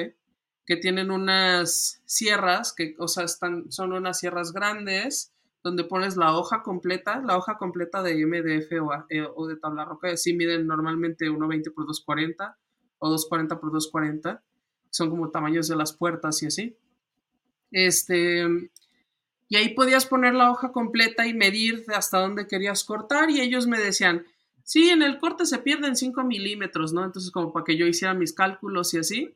[0.67, 5.32] que tienen unas sierras, que, o sea, están, son unas sierras grandes,
[5.63, 9.85] donde pones la hoja completa, la hoja completa de MDF o, eh, o de tabla
[9.85, 12.57] roca, sí miden normalmente 1,20 por 2,40
[12.99, 14.41] o 2,40 por 2,40,
[14.91, 16.77] son como tamaños de las puertas y así.
[17.71, 18.45] Este,
[19.49, 23.67] y ahí podías poner la hoja completa y medir hasta dónde querías cortar y ellos
[23.67, 24.27] me decían,
[24.65, 27.05] sí, en el corte se pierden 5 milímetros, ¿no?
[27.05, 29.35] Entonces como para que yo hiciera mis cálculos y así.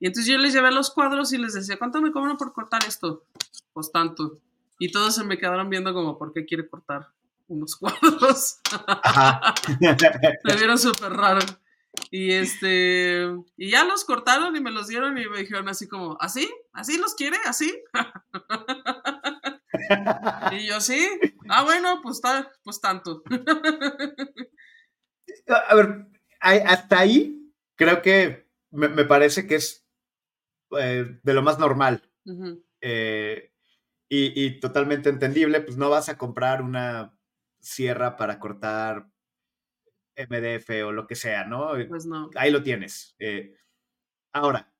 [0.00, 2.82] Y entonces yo les llevé los cuadros y les decía, ¿cuánto me cobran por cortar
[2.86, 3.24] esto?
[3.72, 4.38] Pues tanto.
[4.78, 7.08] Y todos se me quedaron viendo como, ¿por qué quiere cortar
[7.46, 8.60] unos cuadros?
[10.44, 11.40] me vieron súper raro.
[12.10, 13.24] Y este,
[13.56, 16.52] y ya los cortaron y me los dieron y me dijeron así como, ¿así?
[16.72, 17.36] ¿Así los quiere?
[17.44, 17.72] ¿Así?
[20.52, 21.08] y yo, sí.
[21.48, 22.20] Ah, bueno, pues,
[22.64, 23.22] pues tanto.
[25.68, 26.06] A ver,
[26.40, 29.86] hasta ahí creo que me, parece que es
[30.78, 32.10] eh, de lo más normal.
[32.80, 33.53] Eh,
[34.08, 37.18] y, y, totalmente entendible, pues no vas a comprar una
[37.60, 39.08] sierra para cortar
[40.16, 41.72] MDF o lo que sea, ¿no?
[41.88, 42.30] Pues no.
[42.36, 43.14] Ahí lo tienes.
[43.18, 43.56] Eh,
[44.32, 44.72] ahora,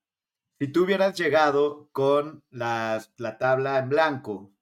[0.59, 4.55] si tú hubieras llegado con la, la tabla en blanco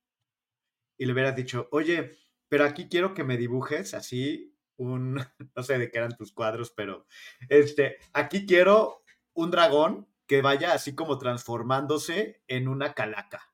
[0.96, 2.16] y le hubieras dicho, oye,
[2.48, 5.14] pero aquí quiero que me dibujes así un,
[5.56, 7.06] no sé de qué eran tus cuadros, pero
[7.48, 9.02] este, aquí quiero
[9.34, 13.51] un dragón que vaya así como transformándose en una calaca.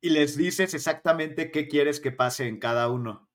[0.00, 3.26] Y les dices exactamente qué quieres que pase en cada uno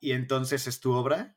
[0.00, 1.36] y entonces es tu obra.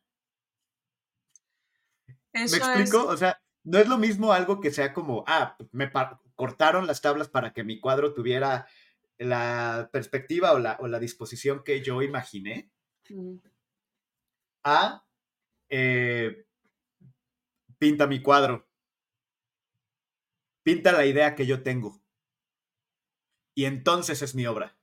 [2.34, 3.06] ¿Me explico?
[3.06, 5.92] O sea, no es lo mismo algo que sea como, ah, me
[6.36, 8.68] cortaron las tablas para que mi cuadro tuviera
[9.18, 12.72] la perspectiva o la, o la disposición que yo imaginé.
[14.64, 15.06] A,
[15.70, 16.46] eh,
[17.78, 18.68] pinta mi cuadro.
[20.64, 22.02] Pinta la idea que yo tengo.
[23.56, 24.78] Y entonces es mi obra.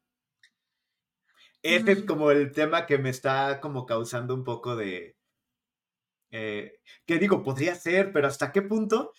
[1.63, 5.17] Este es como el tema que me está como causando un poco de...
[6.31, 9.13] Eh, que digo, podría ser, pero ¿hasta qué punto?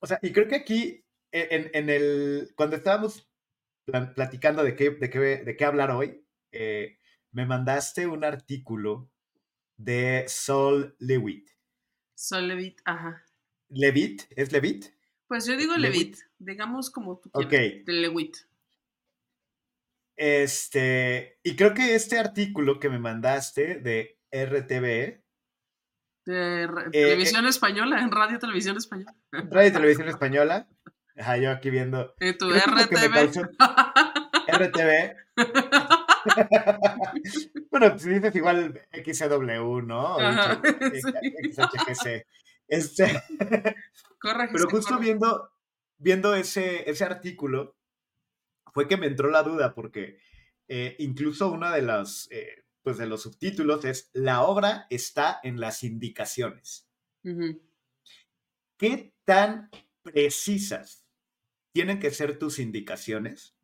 [0.00, 3.30] O sea, y creo que aquí, e, en, en el, cuando estábamos
[4.14, 6.98] platicando de qué, de qué, de qué hablar hoy, eh,
[7.30, 9.10] me mandaste un artículo
[9.76, 11.50] de Sol Lewitt.
[12.14, 13.24] Sol Lewitt, ajá.
[13.68, 14.22] ¿Levitt?
[14.30, 14.86] ¿Es Levitt?
[15.28, 17.84] Pues yo digo Levitt, digamos como tú quieras.
[17.84, 18.36] De Lewitt.
[20.16, 25.22] Este, y creo que este artículo que me mandaste de RTV.
[26.24, 29.14] De eh, Televisión Española, en Radio Televisión Española.
[29.30, 30.68] Radio Televisión Española.
[31.18, 32.14] Ajá, yo aquí viendo.
[32.20, 33.46] ¿Y tu RTV?
[34.48, 35.16] RTV.
[37.70, 40.16] bueno, si dices igual XW, ¿no?
[41.52, 42.26] XHGC.
[42.68, 43.22] Este.
[44.20, 45.50] Pero justo viendo,
[45.98, 47.75] viendo ese, ese artículo,
[48.76, 50.18] fue que me entró la duda porque
[50.68, 55.58] eh, incluso uno de los, eh, pues de los subtítulos es La obra está en
[55.58, 56.86] las indicaciones.
[58.76, 59.70] ¿Qué tan
[60.02, 61.06] precisas
[61.72, 63.56] tienen que ser tus indicaciones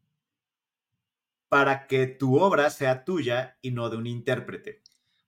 [1.50, 4.80] para que tu obra sea tuya y no de un intérprete?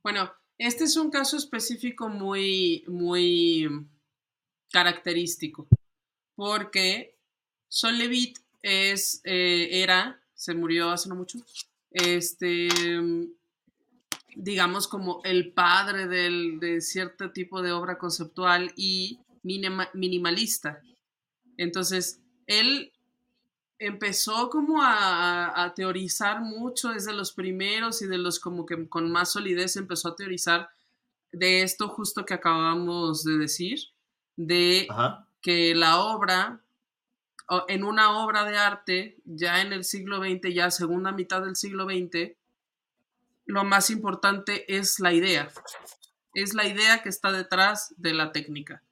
[0.02, 3.68] Bueno, este es un caso específico muy, muy
[4.72, 5.68] característico,
[6.36, 7.18] porque
[7.68, 11.38] Sol Levitt es, eh, era, se murió hace no mucho,
[11.90, 12.68] este,
[14.34, 20.80] digamos como el padre del, de cierto tipo de obra conceptual y minimalista.
[21.58, 22.90] Entonces, él
[23.78, 29.12] empezó como a, a, teorizar mucho desde los primeros y de los como que con
[29.12, 30.70] más solidez empezó a teorizar
[31.32, 33.78] de esto justo que acabamos de decir,
[34.36, 34.88] de
[35.42, 36.63] que la obra
[37.68, 41.84] en una obra de arte, ya en el siglo XX, ya segunda mitad del siglo
[41.84, 42.32] XX,
[43.46, 45.50] lo más importante es la idea.
[46.34, 48.82] Es la idea que está detrás de la técnica.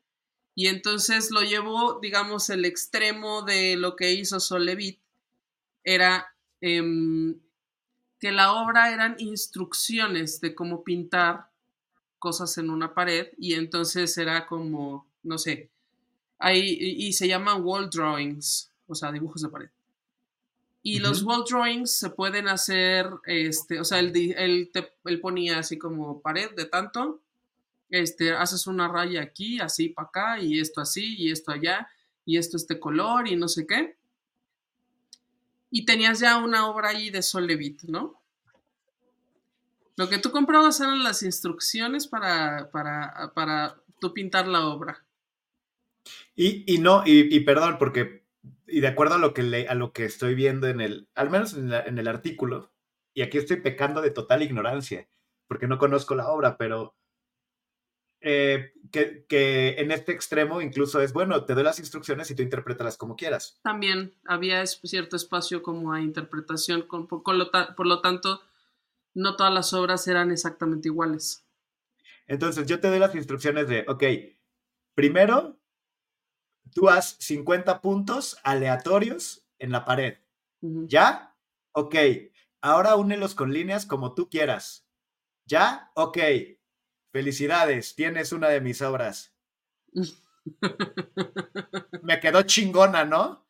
[0.54, 5.00] Y entonces lo llevó, digamos, el extremo de lo que hizo Solevit,
[5.84, 7.40] era em,
[8.20, 11.50] que la obra eran instrucciones de cómo pintar
[12.18, 15.70] cosas en una pared y entonces era como, no sé,
[16.50, 19.70] y se llaman wall drawings, o sea, dibujos de pared.
[20.84, 24.70] Y los wall drawings se pueden hacer, este, o sea, él, él,
[25.04, 27.20] él ponía así como pared de tanto,
[27.88, 31.88] este, haces una raya aquí, así para acá, y esto así, y esto allá,
[32.24, 33.96] y esto este color, y no sé qué.
[35.70, 38.20] Y tenías ya una obra ahí de Solevit, ¿no?
[39.94, 45.04] Lo que tú comprabas eran las instrucciones para, para, para tú pintar la obra.
[46.34, 48.24] Y, y no, y, y, perdón, porque,
[48.66, 51.30] y de acuerdo a lo que, le, a lo que estoy viendo en el, al
[51.30, 52.72] menos en, en el artículo,
[53.14, 55.08] y aquí estoy pecando de total ignorancia,
[55.46, 56.94] porque no conozco la obra, pero
[58.24, 62.42] eh, que, que, en este extremo incluso es, bueno, te doy las instrucciones y tú
[62.42, 63.58] interprétalas como quieras.
[63.64, 68.40] También había cierto espacio como a interpretación, con, por, con lo por, lo tanto,
[69.12, 71.44] no todas las obras eran exactamente iguales.
[72.28, 74.04] Entonces, yo te doy las instrucciones de, ok,
[74.94, 75.58] primero,
[76.74, 80.18] tú haz 50 puntos aleatorios en la pared.
[80.60, 80.88] Uh -huh.
[80.88, 81.36] ¿Ya?
[81.72, 81.94] Ok.
[82.60, 84.86] Ahora únelos con líneas como tú quieras.
[85.46, 85.90] ¿Ya?
[85.94, 86.18] Ok.
[87.12, 89.34] Felicidades, tienes una de mis obras.
[92.02, 93.46] Me quedó chingona, ¿no?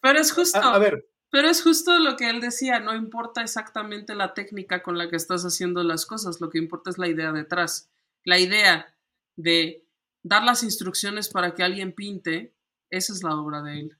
[0.00, 0.58] Pero es justo.
[0.58, 1.08] A, a, ver.
[1.30, 5.16] Pero es justo lo que él decía, no importa exactamente la técnica con la que
[5.16, 7.90] estás haciendo las cosas, lo que importa es la idea detrás.
[8.24, 8.94] La idea
[9.36, 9.86] de
[10.22, 12.54] dar las instrucciones para que alguien pinte,
[12.90, 13.98] esa es la obra de él.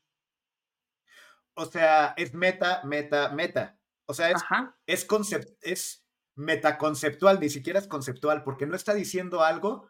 [1.55, 3.79] O sea, es meta, meta, meta.
[4.07, 4.79] O sea, es, Ajá.
[4.87, 6.05] es concept, es
[6.37, 9.89] metaconceptual, ni siquiera es conceptual, porque no está diciendo algo,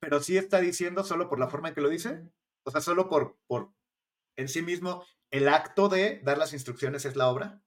[0.00, 2.30] pero sí está diciendo solo por la forma en que lo dice,
[2.64, 3.72] o sea, solo por, por
[4.36, 7.60] en sí mismo, el acto de dar las instrucciones es la obra.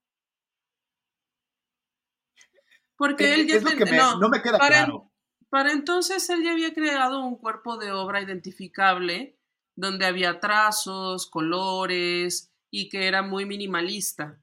[2.96, 5.12] Porque él ya es lo que me, no, no, me queda para, claro.
[5.50, 9.38] Para entonces él ya había creado un cuerpo de obra identificable
[9.76, 14.40] donde había trazos, colores y que era muy minimalista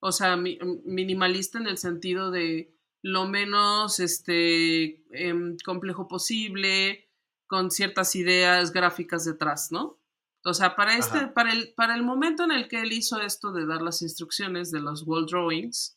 [0.00, 2.72] o sea, mi, minimalista en el sentido de
[3.02, 7.08] lo menos este, eh, complejo posible,
[7.46, 9.98] con ciertas ideas gráficas detrás, ¿no?
[10.44, 13.52] O sea, para, este, para el, para el momento en el que él hizo esto
[13.52, 15.95] de dar las instrucciones de los wall drawings,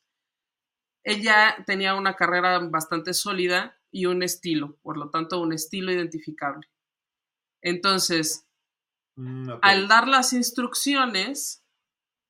[1.09, 5.91] él ya tenía una carrera bastante sólida y un estilo, por lo tanto, un estilo
[5.91, 6.69] identificable.
[7.63, 8.47] Entonces,
[9.15, 9.59] mm, okay.
[9.61, 11.65] al dar las instrucciones,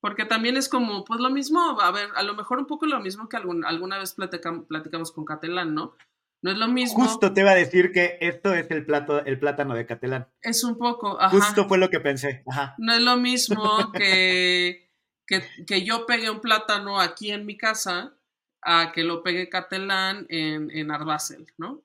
[0.00, 3.00] porque también es como, pues lo mismo, a ver, a lo mejor un poco lo
[3.00, 5.94] mismo que algún, alguna vez platicam, platicamos con Catalán, ¿no?
[6.42, 7.04] No es lo mismo.
[7.04, 10.26] Justo te iba a decir que esto es el, plato, el plátano de Catalán.
[10.40, 11.28] Es un poco, ajá.
[11.28, 12.76] Justo fue lo que pensé, ajá.
[12.78, 14.90] No es lo mismo que,
[15.26, 18.16] que, que, yo pegue un plátano aquí en mi casa
[18.62, 21.82] a que lo pegue Catalán en, en Arbacel, ¿no?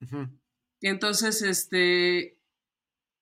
[0.00, 0.40] Uh -huh.
[0.80, 2.38] Y entonces, este,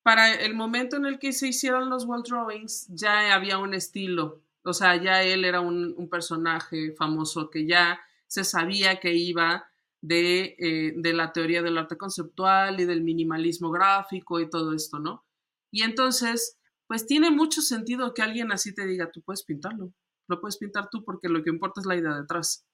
[0.02, 4.42] para el momento en el que se hicieron los wall drawings, ya había un estilo.
[4.62, 9.68] O sea, ya él era un, un personaje famoso que ya se sabía que iba
[10.00, 14.98] de, eh, de, la teoría del arte conceptual y del minimalismo gráfico y todo esto,
[14.98, 15.24] ¿no?
[15.70, 19.92] Y entonces, pues tiene mucho sentido que alguien así te diga, tú puedes pintarlo,
[20.28, 22.66] lo puedes pintar tú porque lo que importa es la idea detrás.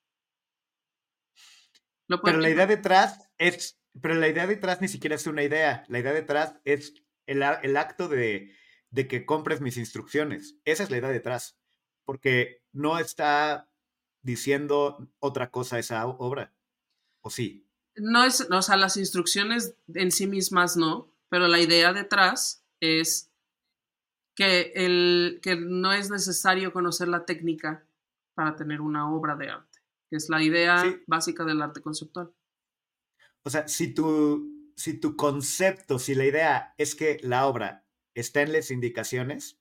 [2.22, 6.00] Pero la idea detrás es, pero la idea detrás ni siquiera es una idea, la
[6.00, 6.94] idea detrás es
[7.26, 8.55] el, el acto de,
[8.90, 10.59] de, que compres mis instrucciones.
[10.64, 11.57] Esa es la idea detrás,
[12.05, 13.70] porque no está
[14.22, 16.55] diciendo otra cosa esa obra,
[17.22, 17.66] ¿o sí?
[17.96, 23.30] No es, o sea, las instrucciones en sí mismas no, pero la idea detrás es
[24.35, 27.87] que, el, que no es necesario conocer la técnica
[28.35, 29.80] para tener una obra de arte,
[30.11, 31.03] que es la idea sí.
[31.07, 32.32] básica del arte conceptual.
[33.45, 38.43] O sea, si tu, si tu concepto, si la idea es que la obra está
[38.43, 39.61] en las indicaciones,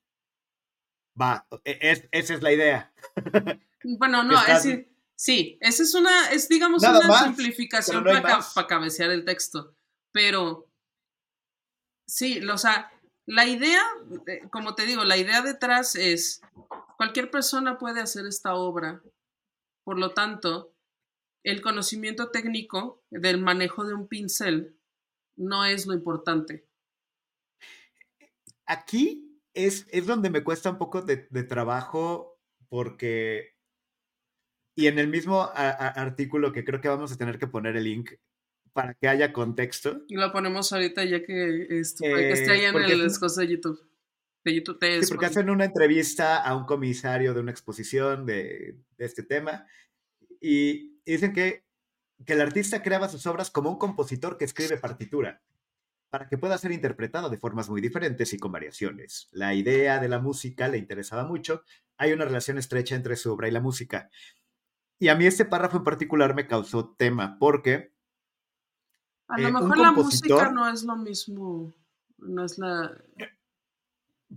[1.20, 2.94] va, es, esa es la idea.
[3.86, 4.66] Bueno, no, es
[5.18, 9.26] sí, esa es una, es digamos Nada una más, simplificación no para, para cabecear el
[9.26, 9.76] texto,
[10.14, 10.72] pero
[12.08, 12.93] sí, o sea,
[13.26, 13.82] la idea,
[14.28, 16.42] eh, como te digo, la idea detrás es,
[16.98, 19.02] cualquier persona puede hacer esta obra,
[19.84, 20.74] por lo tanto,
[21.44, 24.78] el conocimiento técnico del manejo de un pincel
[25.36, 26.66] no es lo importante.
[28.66, 33.56] Aquí es, es donde me cuesta un poco de, trabajo porque,
[34.76, 38.12] y en el mismo artículo que creo que vamos a tener que poner el link
[38.74, 40.04] para que haya contexto.
[40.08, 43.38] Y lo ponemos ahorita ya que, esto, eh, que esté ahí en el, las cosas
[43.38, 43.80] de YouTube.
[44.44, 49.06] De YouTube sí, porque hacen una entrevista a un comisario de una exposición de, de
[49.06, 49.66] este tema
[50.42, 51.64] y dicen que,
[52.26, 55.42] que el artista creaba sus obras como un compositor que escribe partitura.
[56.10, 59.30] para que pueda ser interpretado de formas muy diferentes y con variaciones.
[59.32, 61.64] La idea de la música le interesaba mucho.
[61.98, 64.10] Hay una relación estrecha entre su obra y la música.
[65.00, 67.93] Y a mí este párrafo en particular me causó tema porque...
[69.34, 71.74] A lo eh, mejor la música no es lo mismo,
[72.18, 72.96] no es la...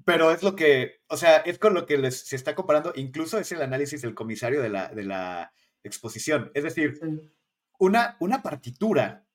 [0.05, 3.39] Pero es lo que, o sea, es con lo que les, se está comparando, incluso
[3.39, 6.51] es el análisis del comisario de la, de la exposición.
[6.53, 7.01] Es decir,
[7.79, 9.27] una, una partitura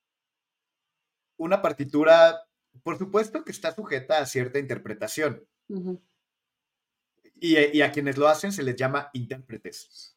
[1.42, 2.40] una partitura,
[2.84, 5.44] por supuesto que está sujeta a cierta interpretación.
[7.34, 10.16] y, a quienes lo hacen se les llama intérpretes.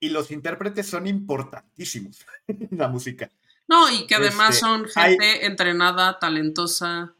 [0.00, 3.30] Y los intérpretes son importantísimos en la música.
[3.68, 7.14] No, y que además este, son gente entrenada, talentosa.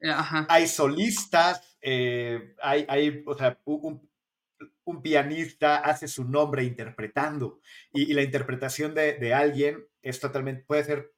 [0.00, 0.12] Eh,
[0.48, 4.08] hay solistas, eh, hay, hay, o sea, un,
[5.02, 7.60] pianista hace su nombre interpretando
[7.92, 11.14] y, la interpretación de, de, alguien es totalmente, puede ser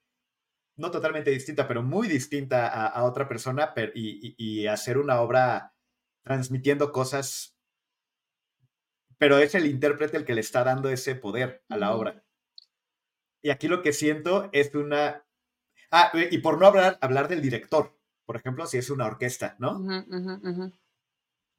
[0.77, 5.75] no totalmente distinta, pero muy distinta a, otra persona y, hacer una obra
[6.23, 7.57] transmitiendo cosas,
[9.19, 12.26] pero es el intérprete el que le está dando ese poder a la obra.
[13.47, 15.25] Y aquí lo que siento es una...
[15.93, 19.87] Ah, y por no hablar, hablar del director, por ejemplo, si es una orquesta, ¿no?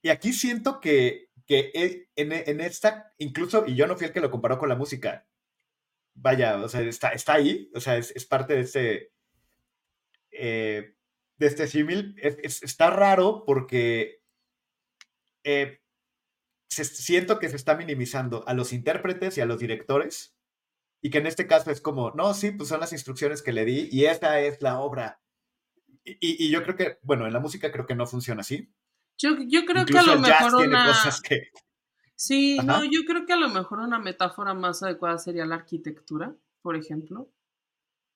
[0.01, 1.71] Y aquí siento que, que
[2.17, 5.29] en, en, esta, incluso, y yo no fui el que lo comparó con la música,
[6.13, 9.13] vaya, o sea, está, está ahí, o sea, es, parte de este,
[10.31, 10.93] eh,
[11.37, 12.17] de este símil.
[12.21, 14.21] está raro porque
[15.45, 15.79] eh,
[16.67, 20.36] siento que se está minimizando a los intérpretes y a los directores
[21.01, 23.65] y que en este caso es como, no, sí, pues son las instrucciones que le
[23.65, 25.21] di y esta es la obra.
[26.03, 28.71] Y, yo creo que, bueno, en la música creo que no funciona así.
[29.17, 30.93] Yo, yo creo que a lo mejor una...
[31.27, 31.51] que,
[32.17, 36.35] Sí, no, yo creo que a lo mejor una metáfora más adecuada sería la arquitectura,
[36.63, 37.29] por ejemplo,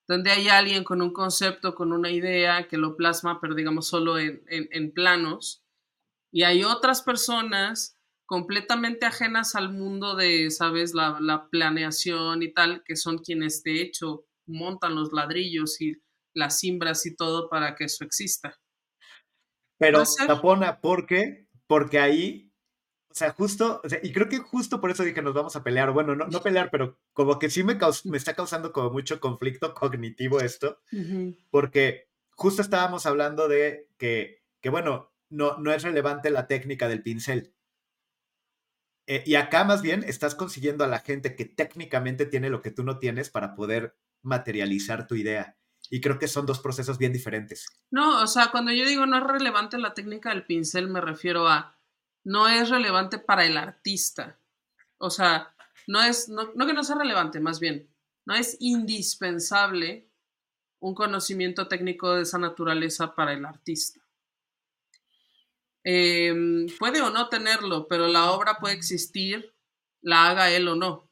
[0.08, 4.18] donde hay alguien con un concepto, con una idea que lo plasma, pero digamos solo
[4.18, 5.64] en, planos,
[6.32, 7.96] y hay otras personas
[8.32, 13.82] completamente ajenas al mundo de, sabes, la, la, planeación y tal, que son quienes de
[13.82, 16.00] hecho montan los ladrillos y
[16.32, 18.58] las cimbras y todo para que eso exista.
[19.76, 21.46] Pero tapona, ¿por qué?
[21.66, 22.50] Porque ahí
[23.10, 25.62] o sea, justo, o sea, y creo que justo por eso dije nos vamos a
[25.62, 25.90] pelear.
[25.90, 29.74] Bueno, no, no pelear, pero como que sí me, me está causando como mucho conflicto
[29.74, 30.80] cognitivo esto,
[31.50, 37.02] porque justo estábamos hablando de que, que bueno, no, no es relevante la técnica del
[37.02, 37.52] pincel.
[39.06, 42.70] Eh, y acá más bien estás consiguiendo a la gente que técnicamente tiene lo que
[42.70, 45.56] tú no tienes para poder materializar tu idea.
[45.90, 47.66] Y creo que son dos procesos bien diferentes.
[47.90, 51.48] No, o sea, cuando yo digo no es relevante la técnica del pincel, me refiero
[51.48, 51.76] a
[52.24, 54.38] no es relevante para el artista.
[54.98, 55.54] O sea,
[55.86, 57.88] no es, no, que no sea relevante, más bien,
[58.24, 60.08] no es indispensable
[60.78, 64.00] un conocimiento técnico de esa naturaleza para el artista.
[65.84, 69.54] Em, puede o no tenerlo, pero la obra puede existir,
[70.00, 71.10] la haga él o no.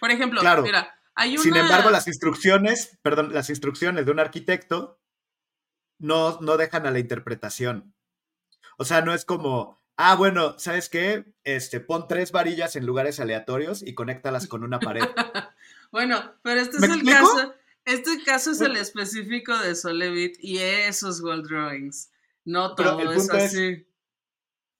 [0.00, 1.42] Por ejemplo, mira, hay una...
[1.42, 5.00] Sin embargo, las instrucciones, perdón, las instrucciones de un arquitecto
[5.98, 7.94] no, no dejan a la interpretación.
[8.78, 11.24] O sea, no es como, ah, bueno, ¿sabes qué?
[11.44, 15.02] Este, pon tres varillas en lugares aleatorios y conéctalas con una pared.
[15.92, 17.54] bueno, pero este es el caso.
[17.84, 22.10] Este caso es el específico de Solevit y esos wall drawings.
[22.44, 23.86] No todo es así.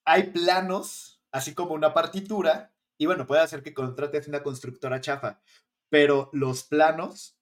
[0.05, 5.41] hay planos, así como una partitura, y bueno, puede hacer que contrates una constructora chafa,
[5.89, 7.39] pero los planos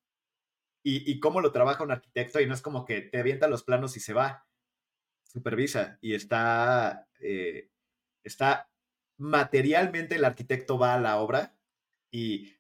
[0.82, 3.62] y, y, cómo lo trabaja un arquitecto, y no es como que te avienta los
[3.62, 4.46] planos y se va
[5.30, 7.70] supervisa y está, eh,
[8.24, 8.70] está
[9.18, 11.56] materialmente el arquitecto va a la obra
[12.10, 12.52] y,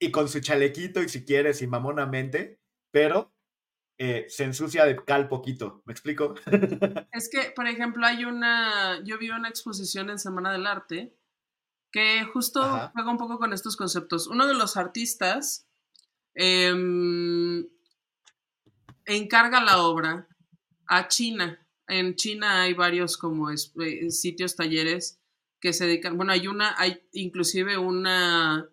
[0.00, 3.32] y, con su chalequito y si quieres y mamonamente, pero
[3.98, 6.34] eh, se ensucia de cal poquito, ¿me explico?
[7.12, 11.14] Es que, por ejemplo, hay una, yo vi una exposición en Semana del Arte
[11.90, 14.26] que justo juega un poco con estos conceptos.
[14.26, 15.66] Uno de los artistas
[16.34, 17.66] em,
[19.06, 20.28] encarga la obra
[20.86, 25.18] a China en China hay varios como eh, sitios, talleres
[25.60, 28.68] que se dedican, bueno, hay una, hay inclusive una,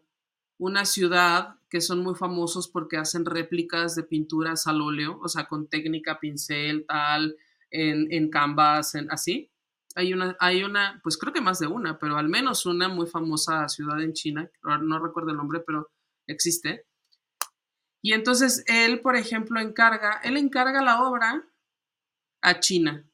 [0.59, 5.45] una ciudad que son muy famosos porque hacen réplicas de pinturas al óleo, o sea,
[5.45, 7.35] con técnica pincel, tal,
[7.69, 9.51] en, en canvas, en, así.
[9.93, 13.07] Hay una, hay una, pues creo que más de una, pero al menos una muy
[13.07, 15.91] famosa ciudad en China, no recuerdo el nombre, pero
[16.27, 16.85] existe.
[18.01, 21.45] Y entonces él, por ejemplo, encarga, él encarga la obra
[22.41, 23.05] a China.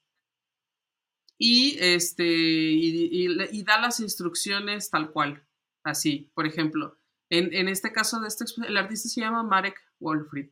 [1.39, 5.43] Y, este, y, da las instrucciones tal cual,
[5.83, 7.00] así, por ejemplo.
[7.33, 10.49] En, este caso, de este, el artista se llama Marek Wolfried.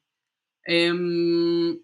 [0.64, 1.84] Em,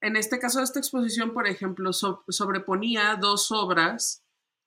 [0.00, 4.24] en este caso, esta exposición, por ejemplo, sobreponía dos obras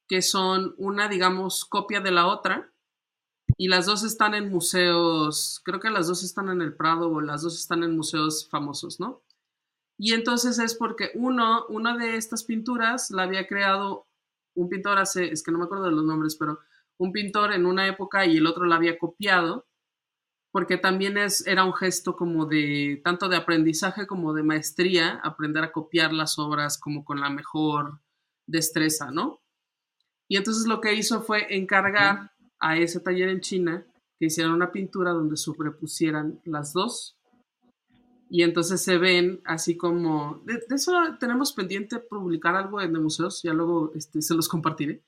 [0.07, 2.71] que son una, digamos, copia de la otra,
[3.57, 7.21] y las dos están en museos, creo que las dos están en el Prado o
[7.21, 9.21] las dos están en museos famosos, ¿no?
[9.97, 14.07] Y entonces es porque uno, una de estas pinturas la había creado
[14.55, 16.59] un pintor hace, es que no me acuerdo de los nombres, pero
[17.01, 19.65] un pintor en una época y el otro la había copiado,
[20.51, 25.63] porque también es, era un gesto como de, tanto de aprendizaje como de maestría, aprender
[25.63, 28.01] a copiar las obras como con la mejor
[28.45, 29.41] destreza, ¿no?
[30.27, 33.83] Y entonces lo que hizo fue encargar a ese taller en China
[34.19, 37.17] que hicieran una pintura donde sobrepusieran las dos.
[38.29, 40.43] Y entonces se ven así como...
[40.45, 45.01] De, eso tenemos pendiente publicar algo en de museos, ya luego este, se los compartiré.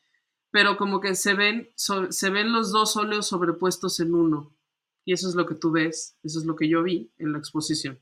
[0.53, 4.55] Pero como que se ven, se ven los dos óleos sobrepuestos en uno.
[5.03, 7.39] Y eso es lo que tú ves, eso es lo que yo vi en la
[7.39, 7.99] exposición.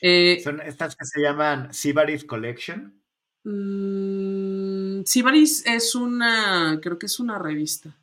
[0.00, 3.02] Eh, Son estas que se llaman Sibaris Collection.
[3.44, 7.94] Mmm, Sibaris es una, creo que es una revista.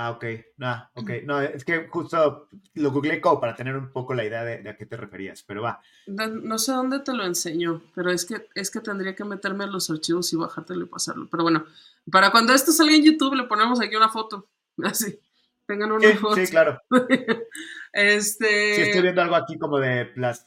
[0.00, 0.24] Ah, ok.
[0.58, 1.10] No, ok.
[1.24, 4.76] No, es que justo lo googleé como para tener un poco la idea de, a
[4.76, 5.82] qué te referías, pero va.
[6.06, 9.66] No, sé dónde te lo enseño, pero es que, es que tendría que meterme a
[9.66, 11.26] los archivos y bajártelo y pasarlo.
[11.28, 11.64] Pero bueno,
[12.12, 14.48] para cuando esto salga en YouTube le ponemos aquí una foto.
[14.84, 15.18] Así.
[15.66, 16.36] Tengan una foto.
[16.36, 16.80] Sí, claro.
[17.92, 18.74] este...
[18.76, 20.46] Sí, estoy viendo algo aquí como de las,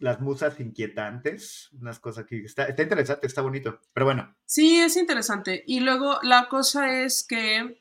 [0.00, 1.68] las musas inquietantes.
[1.80, 2.44] Unas cosas aquí.
[2.44, 3.78] Está, está interesante, está bonito.
[3.92, 4.36] Pero bueno.
[4.44, 5.62] Sí, es interesante.
[5.68, 7.80] Y luego la cosa es que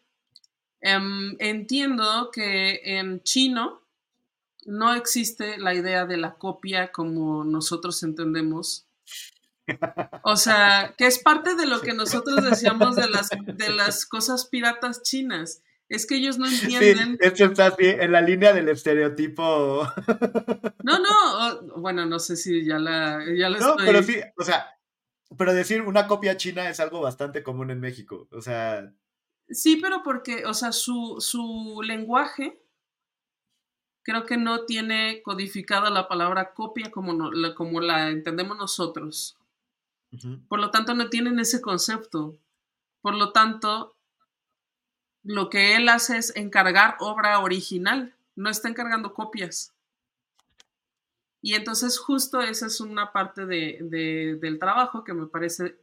[0.81, 3.81] Em, entiendo que en chino
[4.65, 8.85] no existe la idea de la copia como nosotros entendemos.
[10.23, 14.45] O sea, que es parte de lo que nosotros decíamos de las, de las cosas
[14.45, 15.61] piratas chinas.
[15.89, 17.17] Es que ellos no entienden.
[17.33, 19.87] Sí, está así en la línea del estereotipo.
[20.83, 23.23] No, no, bueno, no sé si ya la.
[23.37, 24.67] Ya no, pero sí, o sea,
[25.37, 28.27] pero decir una copia china es algo bastante común en México.
[28.31, 28.93] O sea,
[29.49, 32.59] Sí, pero porque, o sea, su, su lenguaje
[34.03, 39.37] creo que no tiene codificada la palabra copia como, no, la, como la entendemos nosotros.
[40.47, 42.37] Por lo tanto, no tienen ese concepto.
[43.01, 43.97] Por lo tanto,
[45.23, 49.73] lo que él hace es encargar obra original, no está encargando copias.
[51.41, 55.77] Y entonces justo esa es una parte de, de, del trabajo que me parece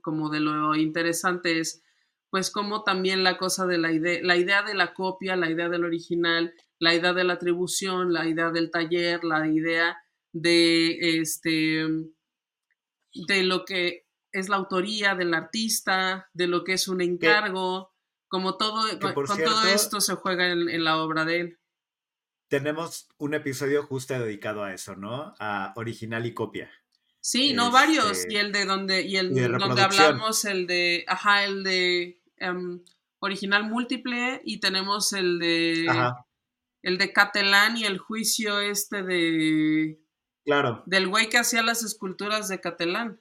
[0.00, 1.82] como de lo interesante es
[2.30, 5.68] pues como también la cosa de la idea, la idea de la copia, la idea
[5.68, 9.96] del original, la idea de la atribución, la idea del taller, la idea
[10.32, 11.86] de este
[13.26, 17.94] de lo que es la autoría del artista, de lo que es un encargo,
[18.28, 21.60] como todo, con todo esto se juega en, la obra de él.
[22.48, 25.34] Tenemos un episodio justo dedicado a eso, ¿no?
[25.38, 26.70] A original y copia.
[27.26, 28.24] Sí, no varios.
[28.28, 32.84] Y el de donde, y el donde hablamos, el de, ajá, el de em,
[33.18, 35.88] original múltiple, y tenemos el de
[36.82, 40.00] el de Catalán y el juicio este de
[40.44, 40.84] claro.
[40.86, 43.20] del güey que hacía las esculturas de Catalán.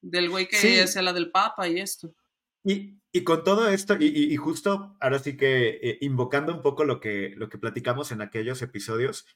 [0.00, 2.14] Del güey que hacía la del Papa y esto.
[2.62, 6.84] Y, y con todo esto, y, y, justo ahora sí que eh, invocando un poco
[6.84, 9.26] lo que, lo que platicamos en aquellos episodios,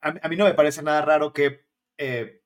[0.00, 2.42] a, a mí no me parece nada raro que eh,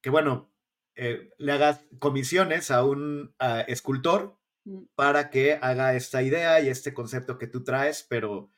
[0.00, 0.52] que bueno,
[0.94, 3.34] eh, le hagas comisiones a un
[3.66, 4.84] escultor mm.
[4.94, 8.50] para que haga esta idea y este concepto que tú traes, pero,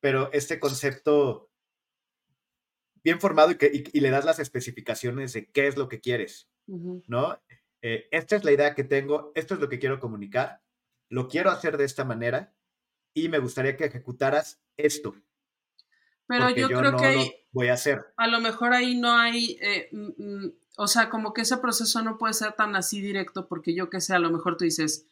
[0.00, 1.50] pero este concepto
[3.02, 7.40] bien formado y, que, le das las especificaciones de qué es lo que quieres, ¿no?
[7.82, 10.62] Eh, esta es la idea que tengo, esto es lo que quiero comunicar,
[11.08, 12.54] lo quiero hacer de esta manera
[13.14, 15.14] y me gustaría que ejecutaras esto.
[16.30, 18.06] Pero yo, creo que voy a hacer.
[18.16, 22.00] A lo mejor ahí no hay, eh, mm, mm, o sea, como que ese proceso
[22.02, 25.08] no puede ser tan así directo, porque yo que sé, a lo mejor tú dices,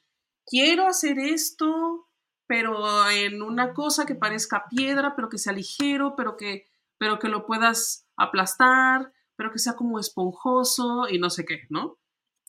[0.46, 2.08] quiero hacer esto,
[2.46, 6.66] pero en una cosa que parezca piedra, pero que sea ligero, pero que,
[6.98, 11.98] pero que lo puedas aplastar, pero que sea como esponjoso y no sé qué, ¿no?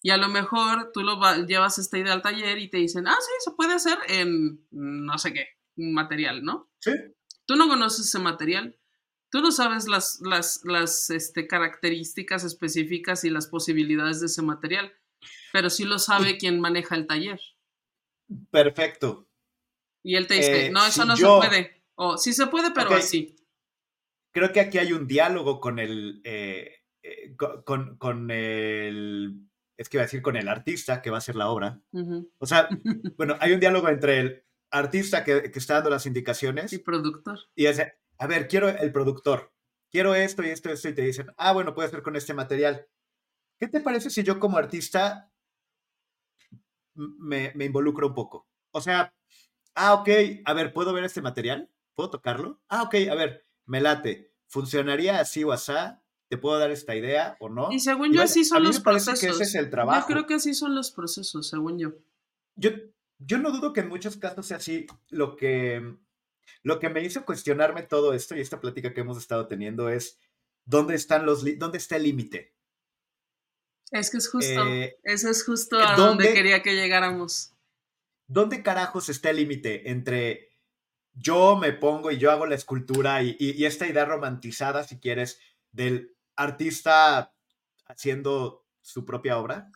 [0.03, 3.17] Y a lo mejor tú lo llevas esta idea al taller y te dicen, ah,
[3.19, 6.69] sí, se puede hacer en no sé qué, material, ¿no?
[6.77, 6.91] Sí.
[7.49, 8.77] Tú no conoces ese material,
[9.31, 14.93] tú no sabes las, las, este, características específicas y las posibilidades de ese material,
[15.51, 17.41] pero sí lo sabe quien maneja el taller.
[18.51, 19.27] Perfecto.
[20.05, 21.83] Y él te dice, eh, no, eso no se puede.
[21.95, 23.35] O sí se puede, pero así.
[24.31, 29.97] Creo que aquí hay un diálogo con el, eh, eh, con, con, el, es que
[29.97, 31.81] iba a decir con el artista que va a hacer la obra.
[32.37, 32.69] O sea,
[33.17, 36.73] bueno, hay un diálogo entre el artista que, está dando las indicaciones.
[36.73, 37.39] Y productor.
[37.55, 39.53] Y ese, a ver, quiero el productor,
[39.91, 42.33] quiero esto y esto y esto, y te dicen, ah, bueno, puede ser con este
[42.33, 42.87] material.
[43.59, 45.31] ¿Qué te parece si yo como artista
[46.93, 48.47] me, me involucro un poco?
[48.71, 49.13] O sea,
[49.75, 50.09] ah, ok,
[50.45, 51.69] a ver, ¿puedo ver este material?
[51.95, 52.61] ¿Puedo tocarlo?
[52.69, 54.33] Ah, ok, a ver, me late.
[54.47, 55.73] ¿Funcionaría así o así?
[56.29, 57.71] ¿Te puedo dar esta idea o no?
[57.71, 59.19] Y según yo, así son los procesos.
[59.19, 60.07] Que ese es el trabajo.
[60.07, 61.93] Yo creo que así son los procesos, según yo.
[62.55, 62.71] Yo,
[63.19, 64.87] yo no dudo que en muchos casos sea así.
[65.09, 65.95] Lo que,
[66.63, 70.19] lo que me hizo cuestionarme todo esto y esta plática que hemos estado teniendo es
[70.65, 72.55] dónde están los dónde está el límite.
[73.91, 77.53] Es que es justo, eh, eso es justo a donde quería que llegáramos.
[78.27, 80.49] ¿Dónde carajos está el límite entre
[81.13, 85.39] yo me pongo y yo hago la escultura y, y, esta idea romantizada, si quieres,
[85.71, 87.33] del artista
[87.87, 89.71] haciendo su propia obra?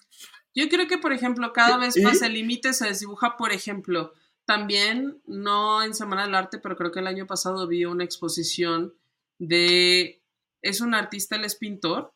[0.55, 4.13] Yo creo que, por ejemplo, cada vez más el límite se desdibuja, por ejemplo,
[4.45, 8.93] también, no en Semana del Arte, pero creo que el año pasado vi una exposición
[9.39, 10.21] de,
[10.61, 12.13] es un artista, él es pintor,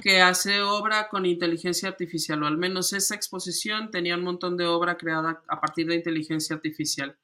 [0.00, 4.66] que hace obra con inteligencia artificial, o al menos esa exposición tenía un montón de
[4.66, 7.18] obra creada a partir de inteligencia artificial.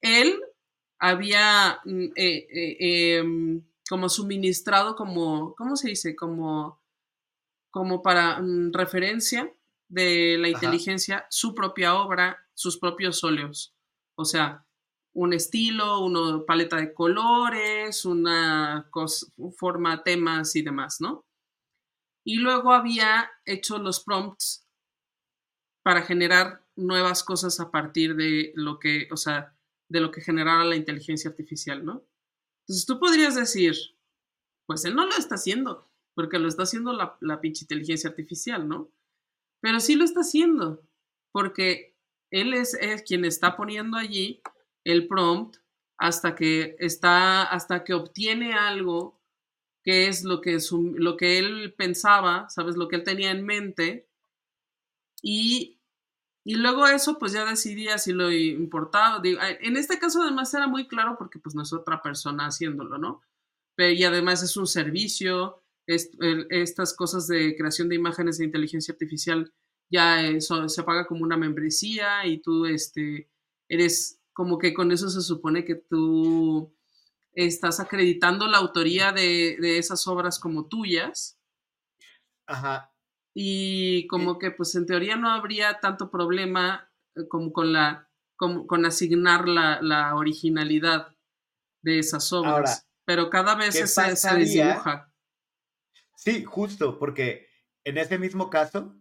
[0.00, 0.40] Él
[0.98, 6.16] había mm, eh, eh, em, como suministrado como, ¿cómo se dice?
[6.16, 6.80] Como,
[7.70, 9.52] como para mm, referencia
[9.92, 13.74] de la inteligencia su propia obra, sus propios óleos.
[14.16, 14.66] O sea,
[15.12, 18.88] un estilo, una paleta de colores, una
[19.58, 21.26] forma, temas y demás, ¿no?
[22.24, 24.66] Y luego había hecho los prompts
[25.84, 29.54] para generar nuevas cosas a partir de lo que, o sea,
[29.90, 32.02] de lo que generara la inteligencia artificial, ¿no?
[32.62, 33.74] Entonces tú podrías decir,
[34.64, 38.66] pues él no lo está haciendo, porque lo está haciendo la, la pinche inteligencia artificial,
[38.66, 38.90] ¿no?
[39.62, 40.82] Pero sí lo está haciendo,
[41.30, 41.96] porque
[42.30, 44.42] él es, quien está poniendo allí
[44.84, 45.56] el prompt
[45.98, 49.22] hasta que está, hasta que obtiene algo
[49.84, 50.58] qué es lo que,
[50.96, 52.76] lo que él pensaba, ¿sabes?
[52.76, 54.08] Lo que él tenía en mente.
[55.22, 55.80] Y,
[56.44, 59.22] y luego eso, pues ya decidía si lo importaba.
[59.24, 63.22] en este caso, además, era muy claro porque pues no es otra persona haciéndolo, ¿no?
[63.76, 65.61] Pero, y además es un servicio.
[65.86, 69.52] Estas cosas de creación de imágenes de inteligencia artificial
[69.92, 73.30] ya eso, se paga como una membresía y tú este,
[73.68, 76.74] eres como que con eso se supone que tú
[77.34, 81.38] estás acreditando la autoría de, esas obras como tuyas.
[82.46, 82.90] Ajá.
[83.34, 88.86] Y como que pues en teoría no habría tanto problema eh, como con la con
[88.86, 91.14] asignar la, originalidad
[91.84, 92.88] de esas obras.
[93.04, 95.11] Pero cada vez se, se desdibuja.
[96.24, 97.48] Sí, justo, porque
[97.84, 98.96] en ese mismo caso,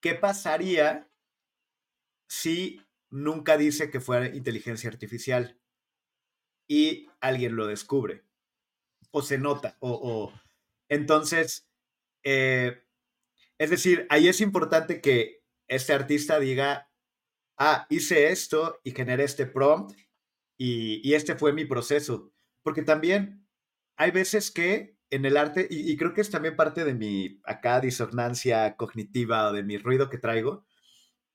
[0.00, 1.10] ¿qué pasaría
[2.28, 2.80] si
[3.10, 5.60] nunca dice que fuera inteligencia artificial?
[6.68, 8.24] y alguien lo descubre
[9.10, 10.32] o se nota o,
[10.88, 11.68] entonces
[12.24, 12.82] eh,
[13.58, 16.90] es decir ahí es importante que este artista diga
[17.58, 19.96] ah hice esto y generé este prompt
[20.56, 22.32] y, este fue mi proceso
[22.62, 23.46] porque también
[23.96, 27.40] hay veces que en el arte y, y creo que es también parte de mi
[27.44, 30.66] acá disonancia cognitiva o de mi ruido que traigo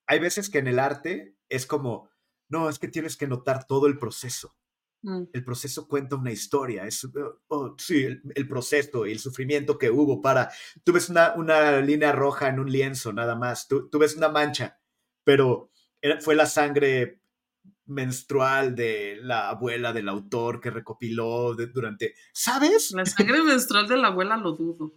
[0.07, 2.09] hay veces que en el arte es como
[2.49, 4.55] no es que tienes que notar todo el proceso
[5.01, 5.23] Mm.
[5.31, 9.89] El proceso cuenta una historia, es, oh, oh, sí, el, proceso y el sufrimiento que
[9.89, 10.51] hubo para...
[10.83, 14.79] Tú ves una, una línea roja en un lienzo, nada más, tú, ves una mancha,
[15.23, 15.71] pero
[16.21, 17.21] fue la sangre
[17.89, 22.15] menstrual de la abuela del autor que recopiló durante...
[22.33, 22.91] ¿Sabes?
[22.91, 24.93] La sangre menstrual de la abuela lo dudo.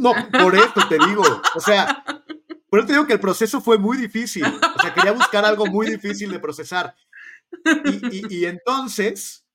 [0.00, 2.04] No, por eso te digo, o sea,
[2.68, 5.66] por eso te digo que el proceso fue muy difícil, o sea, quería buscar algo
[5.66, 6.94] muy difícil de procesar.
[8.30, 9.46] Y, entonces,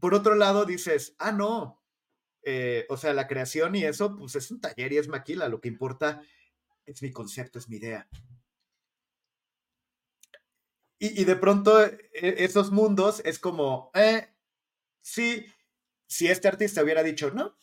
[0.00, 1.82] por otro lado, dices, ah, no,
[2.42, 5.60] eh, o sea, la creación y eso, pues es un taller y es maquila, lo
[5.60, 6.22] que importa
[6.84, 8.08] es mi concepto, es mi idea.
[10.98, 14.28] Y, de pronto e, esos mundos es como, eh,
[15.02, 15.44] sí,
[16.06, 17.58] si este artista hubiera dicho, no,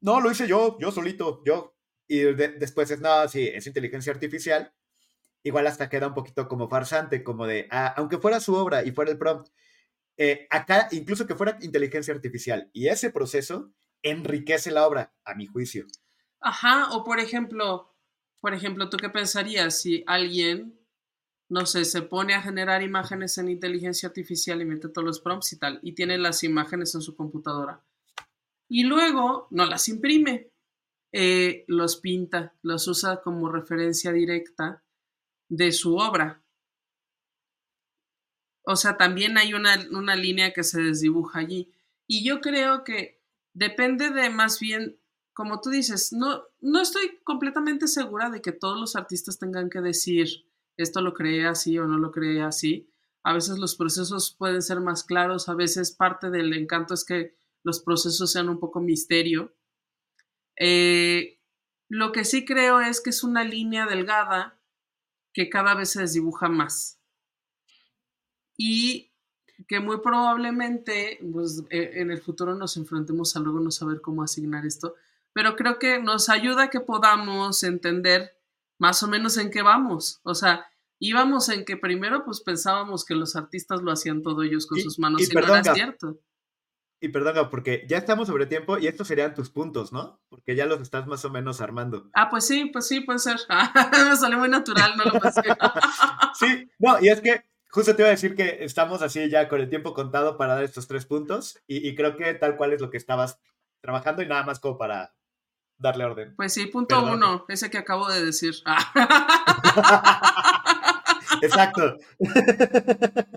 [0.00, 1.74] no, lo hice yo, yo solito, yo,
[2.06, 4.74] y después es, no, sí, es inteligencia artificial,
[5.42, 8.90] igual hasta queda un poquito como farsante, como de, ah, aunque fuera su obra y
[8.90, 9.48] fuera el prompt,
[10.16, 13.72] eh, acá incluso que fuera inteligencia artificial y ese proceso
[14.02, 15.86] enriquece la obra, a mi juicio.
[16.40, 17.96] Ajá, o por ejemplo,
[18.40, 20.78] por ejemplo, ¿tú qué pensarías si alguien,
[21.48, 25.52] no sé, se pone a generar imágenes en inteligencia artificial y mete todos los prompts
[25.52, 27.84] y tal, y tiene las imágenes en su computadora?
[28.68, 30.50] Y luego no las imprime,
[31.12, 34.82] eh, los pinta, los usa como referencia directa
[35.48, 36.42] de su obra.
[38.66, 39.76] O sea, también hay una,
[40.16, 41.70] línea que se desdibuja allí.
[42.06, 43.22] Y yo creo que
[43.52, 44.98] depende de más bien,
[45.34, 49.80] como tú dices, no, no estoy completamente segura de que todos los artistas tengan que
[49.80, 52.88] decir esto lo creé así o no lo creé así.
[53.22, 57.34] A veces los procesos pueden ser más claros, a veces parte del encanto es que
[57.62, 59.54] los procesos sean un poco misterio.
[60.56, 61.40] Eh,
[61.88, 64.60] lo que sí creo es que es una línea delgada
[65.32, 67.00] que cada vez se desdibuja más.
[68.56, 69.12] Y
[69.68, 74.22] que muy probablemente pues, e, en el futuro nos enfrentemos a luego no saber cómo
[74.22, 74.94] asignar esto,
[75.32, 78.38] pero creo que nos ayuda que podamos entender
[78.84, 80.20] más o menos en qué vamos.
[80.24, 80.66] O sea,
[80.98, 84.98] íbamos en que primero pues pensábamos que los artistas lo hacían todo ellos con sus
[84.98, 86.20] manos y, no era cierto.
[87.00, 90.20] Y perdón, porque ya estamos sobre tiempo y estos serían tus puntos, ¿no?
[90.28, 92.10] Porque ya los estás más o menos armando.
[92.12, 93.38] Ah, pues sí, pues sí, puede ser.
[94.10, 95.40] Me salió muy natural, no lo pensé.
[96.38, 99.62] sí, no, y es que justo te iba a decir que estamos así ya con
[99.62, 102.90] el tiempo contado para dar estos tres puntos y, creo que tal cual es lo
[102.90, 103.40] que estabas
[103.80, 105.14] trabajando y nada más como para
[105.78, 106.34] darle orden.
[106.36, 108.54] Pues sí, punto uno, ese que acabo de decir.
[111.42, 111.96] Exacto.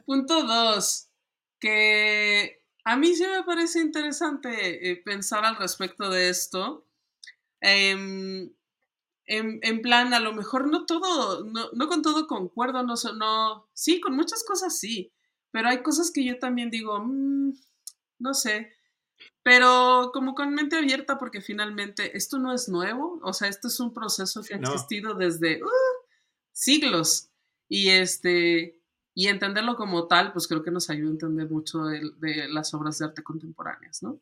[0.05, 1.09] punto dos,
[1.59, 6.85] que a mí sí me parece interesante eh, pensar al respecto de esto.
[7.59, 8.51] Em,
[9.27, 14.15] en, plan, a lo mejor no todo, no, con todo concuerdo, no, no, sí, con
[14.15, 15.11] muchas cosas sí,
[15.51, 17.51] pero hay cosas que yo también digo, mm,
[18.19, 18.73] no sé,
[19.43, 23.79] pero como con mente abierta porque finalmente esto no es nuevo, o sea, esto es
[23.79, 25.69] un proceso que ha existido desde uh,
[26.51, 27.29] siglos
[27.69, 28.81] y este,
[29.13, 32.99] y entenderlo como tal, pues creo que nos ayuda a entender mucho de, las obras
[32.99, 34.19] de arte contemporáneas, ¿no?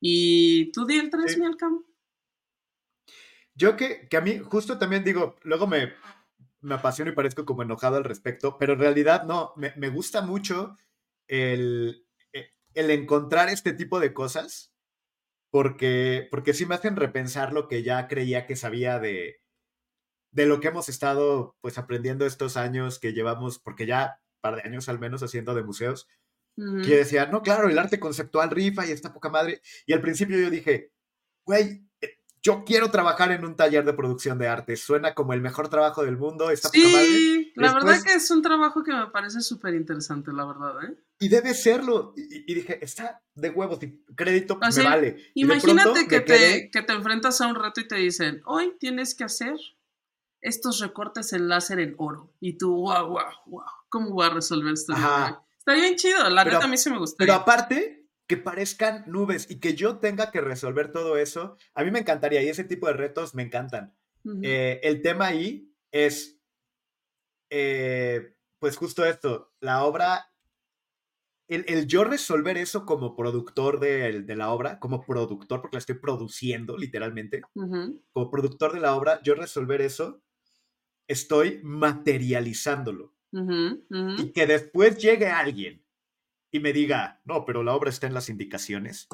[0.00, 1.40] Y tú di el 3, sí.
[3.54, 5.94] Yo que, que a mí, justo también digo, luego me,
[6.60, 10.20] me apasiono y parezco como enojado al respecto, pero en realidad no, me, me gusta
[10.20, 10.76] mucho
[11.28, 12.05] el,
[12.76, 14.72] el, encontrar este tipo de cosas,
[15.50, 19.40] porque, porque sí me hacen repensar lo que ya creía que sabía de,
[20.30, 24.56] de lo que hemos estado pues aprendiendo estos años que llevamos, porque ya un par
[24.56, 26.06] de años al menos haciendo de museos,
[26.56, 29.60] que decía, no, claro, el arte conceptual rifa y esta poca madre.
[29.84, 30.90] Y al principio yo dije,
[31.44, 31.86] güey,
[32.42, 34.76] yo quiero trabajar en un taller de producción de arte.
[34.76, 36.48] Suena como el mejor trabajo del mundo.
[36.72, 40.84] sí, la verdad que es un trabajo que me parece súper interesante, la verdad.
[40.84, 40.96] ¿eh?
[41.18, 42.14] Y debe serlo.
[42.16, 45.30] Y, dije, está de huevos, y crédito me vale.
[45.34, 49.24] Imagínate que, te, que te enfrentas a un reto y te dicen, hoy tienes que
[49.24, 49.56] hacer
[50.40, 52.32] estos recortes en láser en oro.
[52.40, 54.92] Y tú, wow, wow, wow, ¿cómo voy a resolver esto?
[54.92, 57.16] Está bien chido, la neta a mí sí me gusta.
[57.18, 57.95] Pero aparte,
[58.26, 62.42] que parezcan nubes y que yo tenga que resolver todo eso, a mí me encantaría
[62.42, 63.94] y ese tipo de retos me encantan.
[64.42, 66.40] Eh, el tema ahí es,
[67.50, 70.32] eh, pues justo esto, la obra,
[71.46, 76.76] el, yo resolver eso como productor de, la obra, como productor, porque la estoy produciendo
[76.76, 77.42] literalmente,
[78.12, 80.20] como productor de la obra, yo resolver eso,
[81.06, 83.14] estoy materializándolo.
[83.30, 85.85] Y que después llegue alguien
[86.56, 89.08] y me diga, no, pero la obra está en las indicaciones.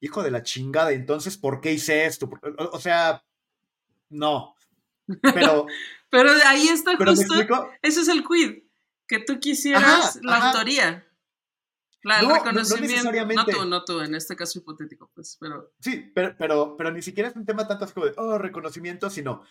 [0.00, 2.30] Hijo de la chingada, entonces, ¿por qué hice esto?
[2.56, 3.24] O, sea,
[4.08, 4.54] no.
[5.20, 5.66] Pero.
[6.10, 7.34] pero ahí está justo.
[7.82, 8.62] Ese es el quid.
[9.06, 11.06] Que tú quisieras la autoría.
[12.02, 13.12] La, el reconocimiento.
[13.12, 15.74] No, tú, no tú, en este caso hipotético, pues, pero.
[15.80, 19.10] Sí, pero, pero, pero ni siquiera es un tema tanto así como de, oh, reconocimiento,
[19.10, 19.42] sino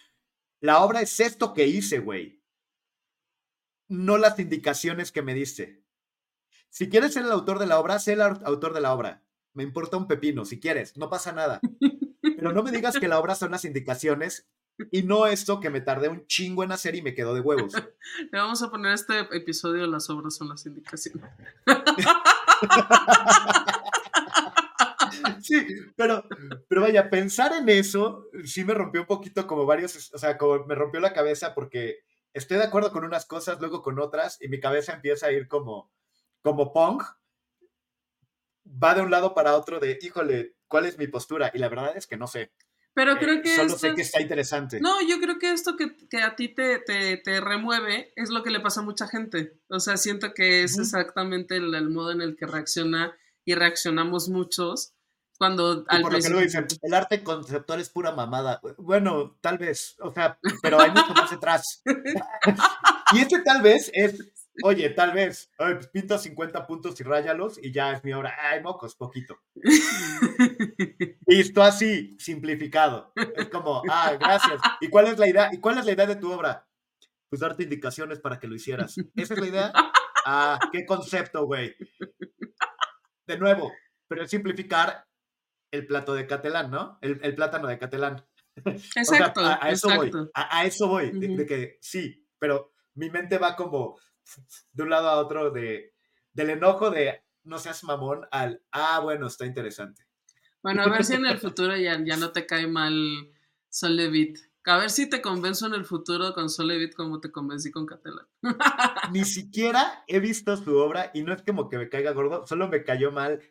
[0.61, 2.41] la obra es esto que hice, güey.
[3.89, 5.83] No las indicaciones que me diste.
[6.69, 9.23] Si quieres ser el autor de la obra, sé el autor de la obra.
[9.53, 11.59] Me importa un pepino, si quieres, no pasa nada.
[12.21, 14.47] Pero no me digas que la obra son las indicaciones
[14.91, 17.73] y no esto que me tardé un chingo en hacer y me quedó de huevos.
[18.31, 21.29] Le vamos a poner este episodio Las obras son las indicaciones.
[25.41, 25.65] Sí,
[25.95, 26.23] pero,
[26.67, 30.65] pero vaya, pensar en eso sí me rompió un poquito como varios, o sea, como
[30.65, 31.99] me rompió la cabeza porque
[32.33, 35.47] estoy de acuerdo con unas cosas, luego con otras, y mi cabeza empieza a ir
[35.47, 35.91] como,
[36.41, 37.03] como Pong,
[38.65, 41.51] va de un lado para otro de, híjole, ¿cuál es mi postura?
[41.53, 42.51] Y la verdad es que no sé.
[42.93, 43.55] Pero creo eh, que...
[43.55, 44.79] solo sé que está interesante.
[44.81, 48.43] No, yo creo que esto que, que a ti te, te, te, remueve es lo
[48.43, 49.59] que le pasa a mucha gente.
[49.69, 53.15] O sea, siento que es exactamente el, modo en el que reacciona
[53.45, 54.93] y reaccionamos muchos
[55.37, 58.59] cuando al por lo que dicen, el arte conceptual es pura mamada.
[58.77, 61.81] Bueno, tal vez, o sea, pero hay mucho más detrás.
[63.13, 67.71] y este tal vez es Oye, tal vez, pues pinta 50 puntos y ráyalos y
[67.71, 68.35] ya es mi obra.
[68.41, 69.39] Ay, mocos, poquito.
[71.27, 73.11] Listo así, simplificado.
[73.35, 74.61] Es como, ah, gracias.
[74.81, 75.49] ¿Y cuál es la idea?
[75.51, 76.67] ¿Y cuál es la idea de tu obra?
[77.29, 78.95] Pues darte indicaciones para que lo hicieras.
[79.15, 79.71] ¿Esa es la idea?
[80.25, 81.75] Ah, qué concepto, güey.
[83.27, 83.71] De nuevo,
[84.07, 85.05] pero es simplificar
[85.71, 86.97] el plato de Catalán, ¿no?
[87.01, 88.25] El, el plátano de Catalán.
[88.65, 90.17] Exacto, o sea, a, a, eso exacto.
[90.17, 90.29] voy.
[90.33, 91.11] A, a eso voy.
[91.11, 93.97] de que sí, pero mi mente va como
[94.73, 95.93] de un lado a otro de,
[96.33, 100.05] del enojo de no seas mamón al, ah, bueno, está interesante.
[100.61, 103.31] Bueno, a ver si en el futuro ya, ya no te cae mal
[103.69, 104.37] Solevit.
[104.65, 108.27] A ver si te convenzo en el futuro con Solevit como te convencí con Catalán.
[109.11, 112.67] Ni siquiera he visto su obra y no es como que me caiga gordo, solo
[112.67, 113.41] me cayó mal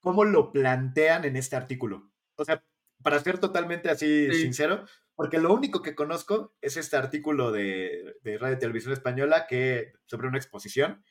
[0.00, 2.12] cómo lo plantean en este artículo.
[2.36, 2.62] O sea,
[3.02, 4.42] para ser totalmente así Sí.
[4.42, 4.84] sincero,
[5.18, 9.94] porque lo único que conozco es este artículo de, de Radio y Televisión Española que,
[10.06, 11.02] sobre una exposición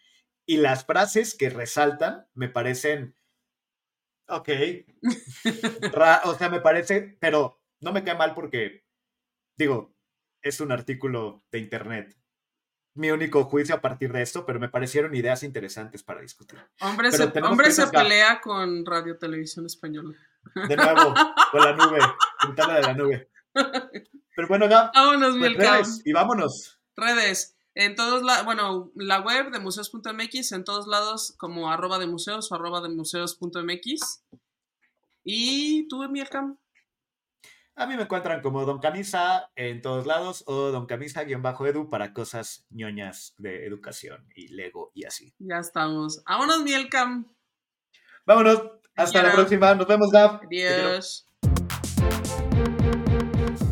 [0.45, 3.18] y las frases que resaltan me parecen,
[4.30, 4.47] ok,
[5.91, 8.86] ra- o sea, me parece, pero no me cae mal porque,
[9.58, 9.93] digo,
[10.41, 12.18] es un artículo de internet.
[12.95, 16.58] Mi único juicio a partir de esto, pero me parecieron ideas interesantes para discutir.
[16.80, 20.16] Hombre, Pero se, hombre pelea con Radio Televisión Española.
[20.55, 21.14] De nuevo,
[21.51, 21.99] con la nube,
[22.47, 23.30] ventana de la nube.
[24.36, 26.80] Pero bueno, Gab, Vámonos, pues redes, y vámonos.
[26.95, 27.55] Redes.
[27.74, 32.51] En todos lados, bueno, la web de museos.mx, en todos lados como arroba de museos
[32.51, 34.24] o arroba de museos.mx.
[35.24, 36.55] Y tú, Milka.
[37.76, 42.66] A mí me encuentran como Don Camisa en todos lados o Don Camisa-edu para cosas
[42.72, 45.36] ñoñas de educación y Lego y así.
[45.38, 46.24] Ya estamos.
[46.26, 47.24] Vámonos, Milka.
[48.26, 48.64] Vámonos,
[48.95, 49.76] hasta la próxima.
[49.76, 50.41] Nos vemos, Gab.
[50.45, 51.26] Adiós.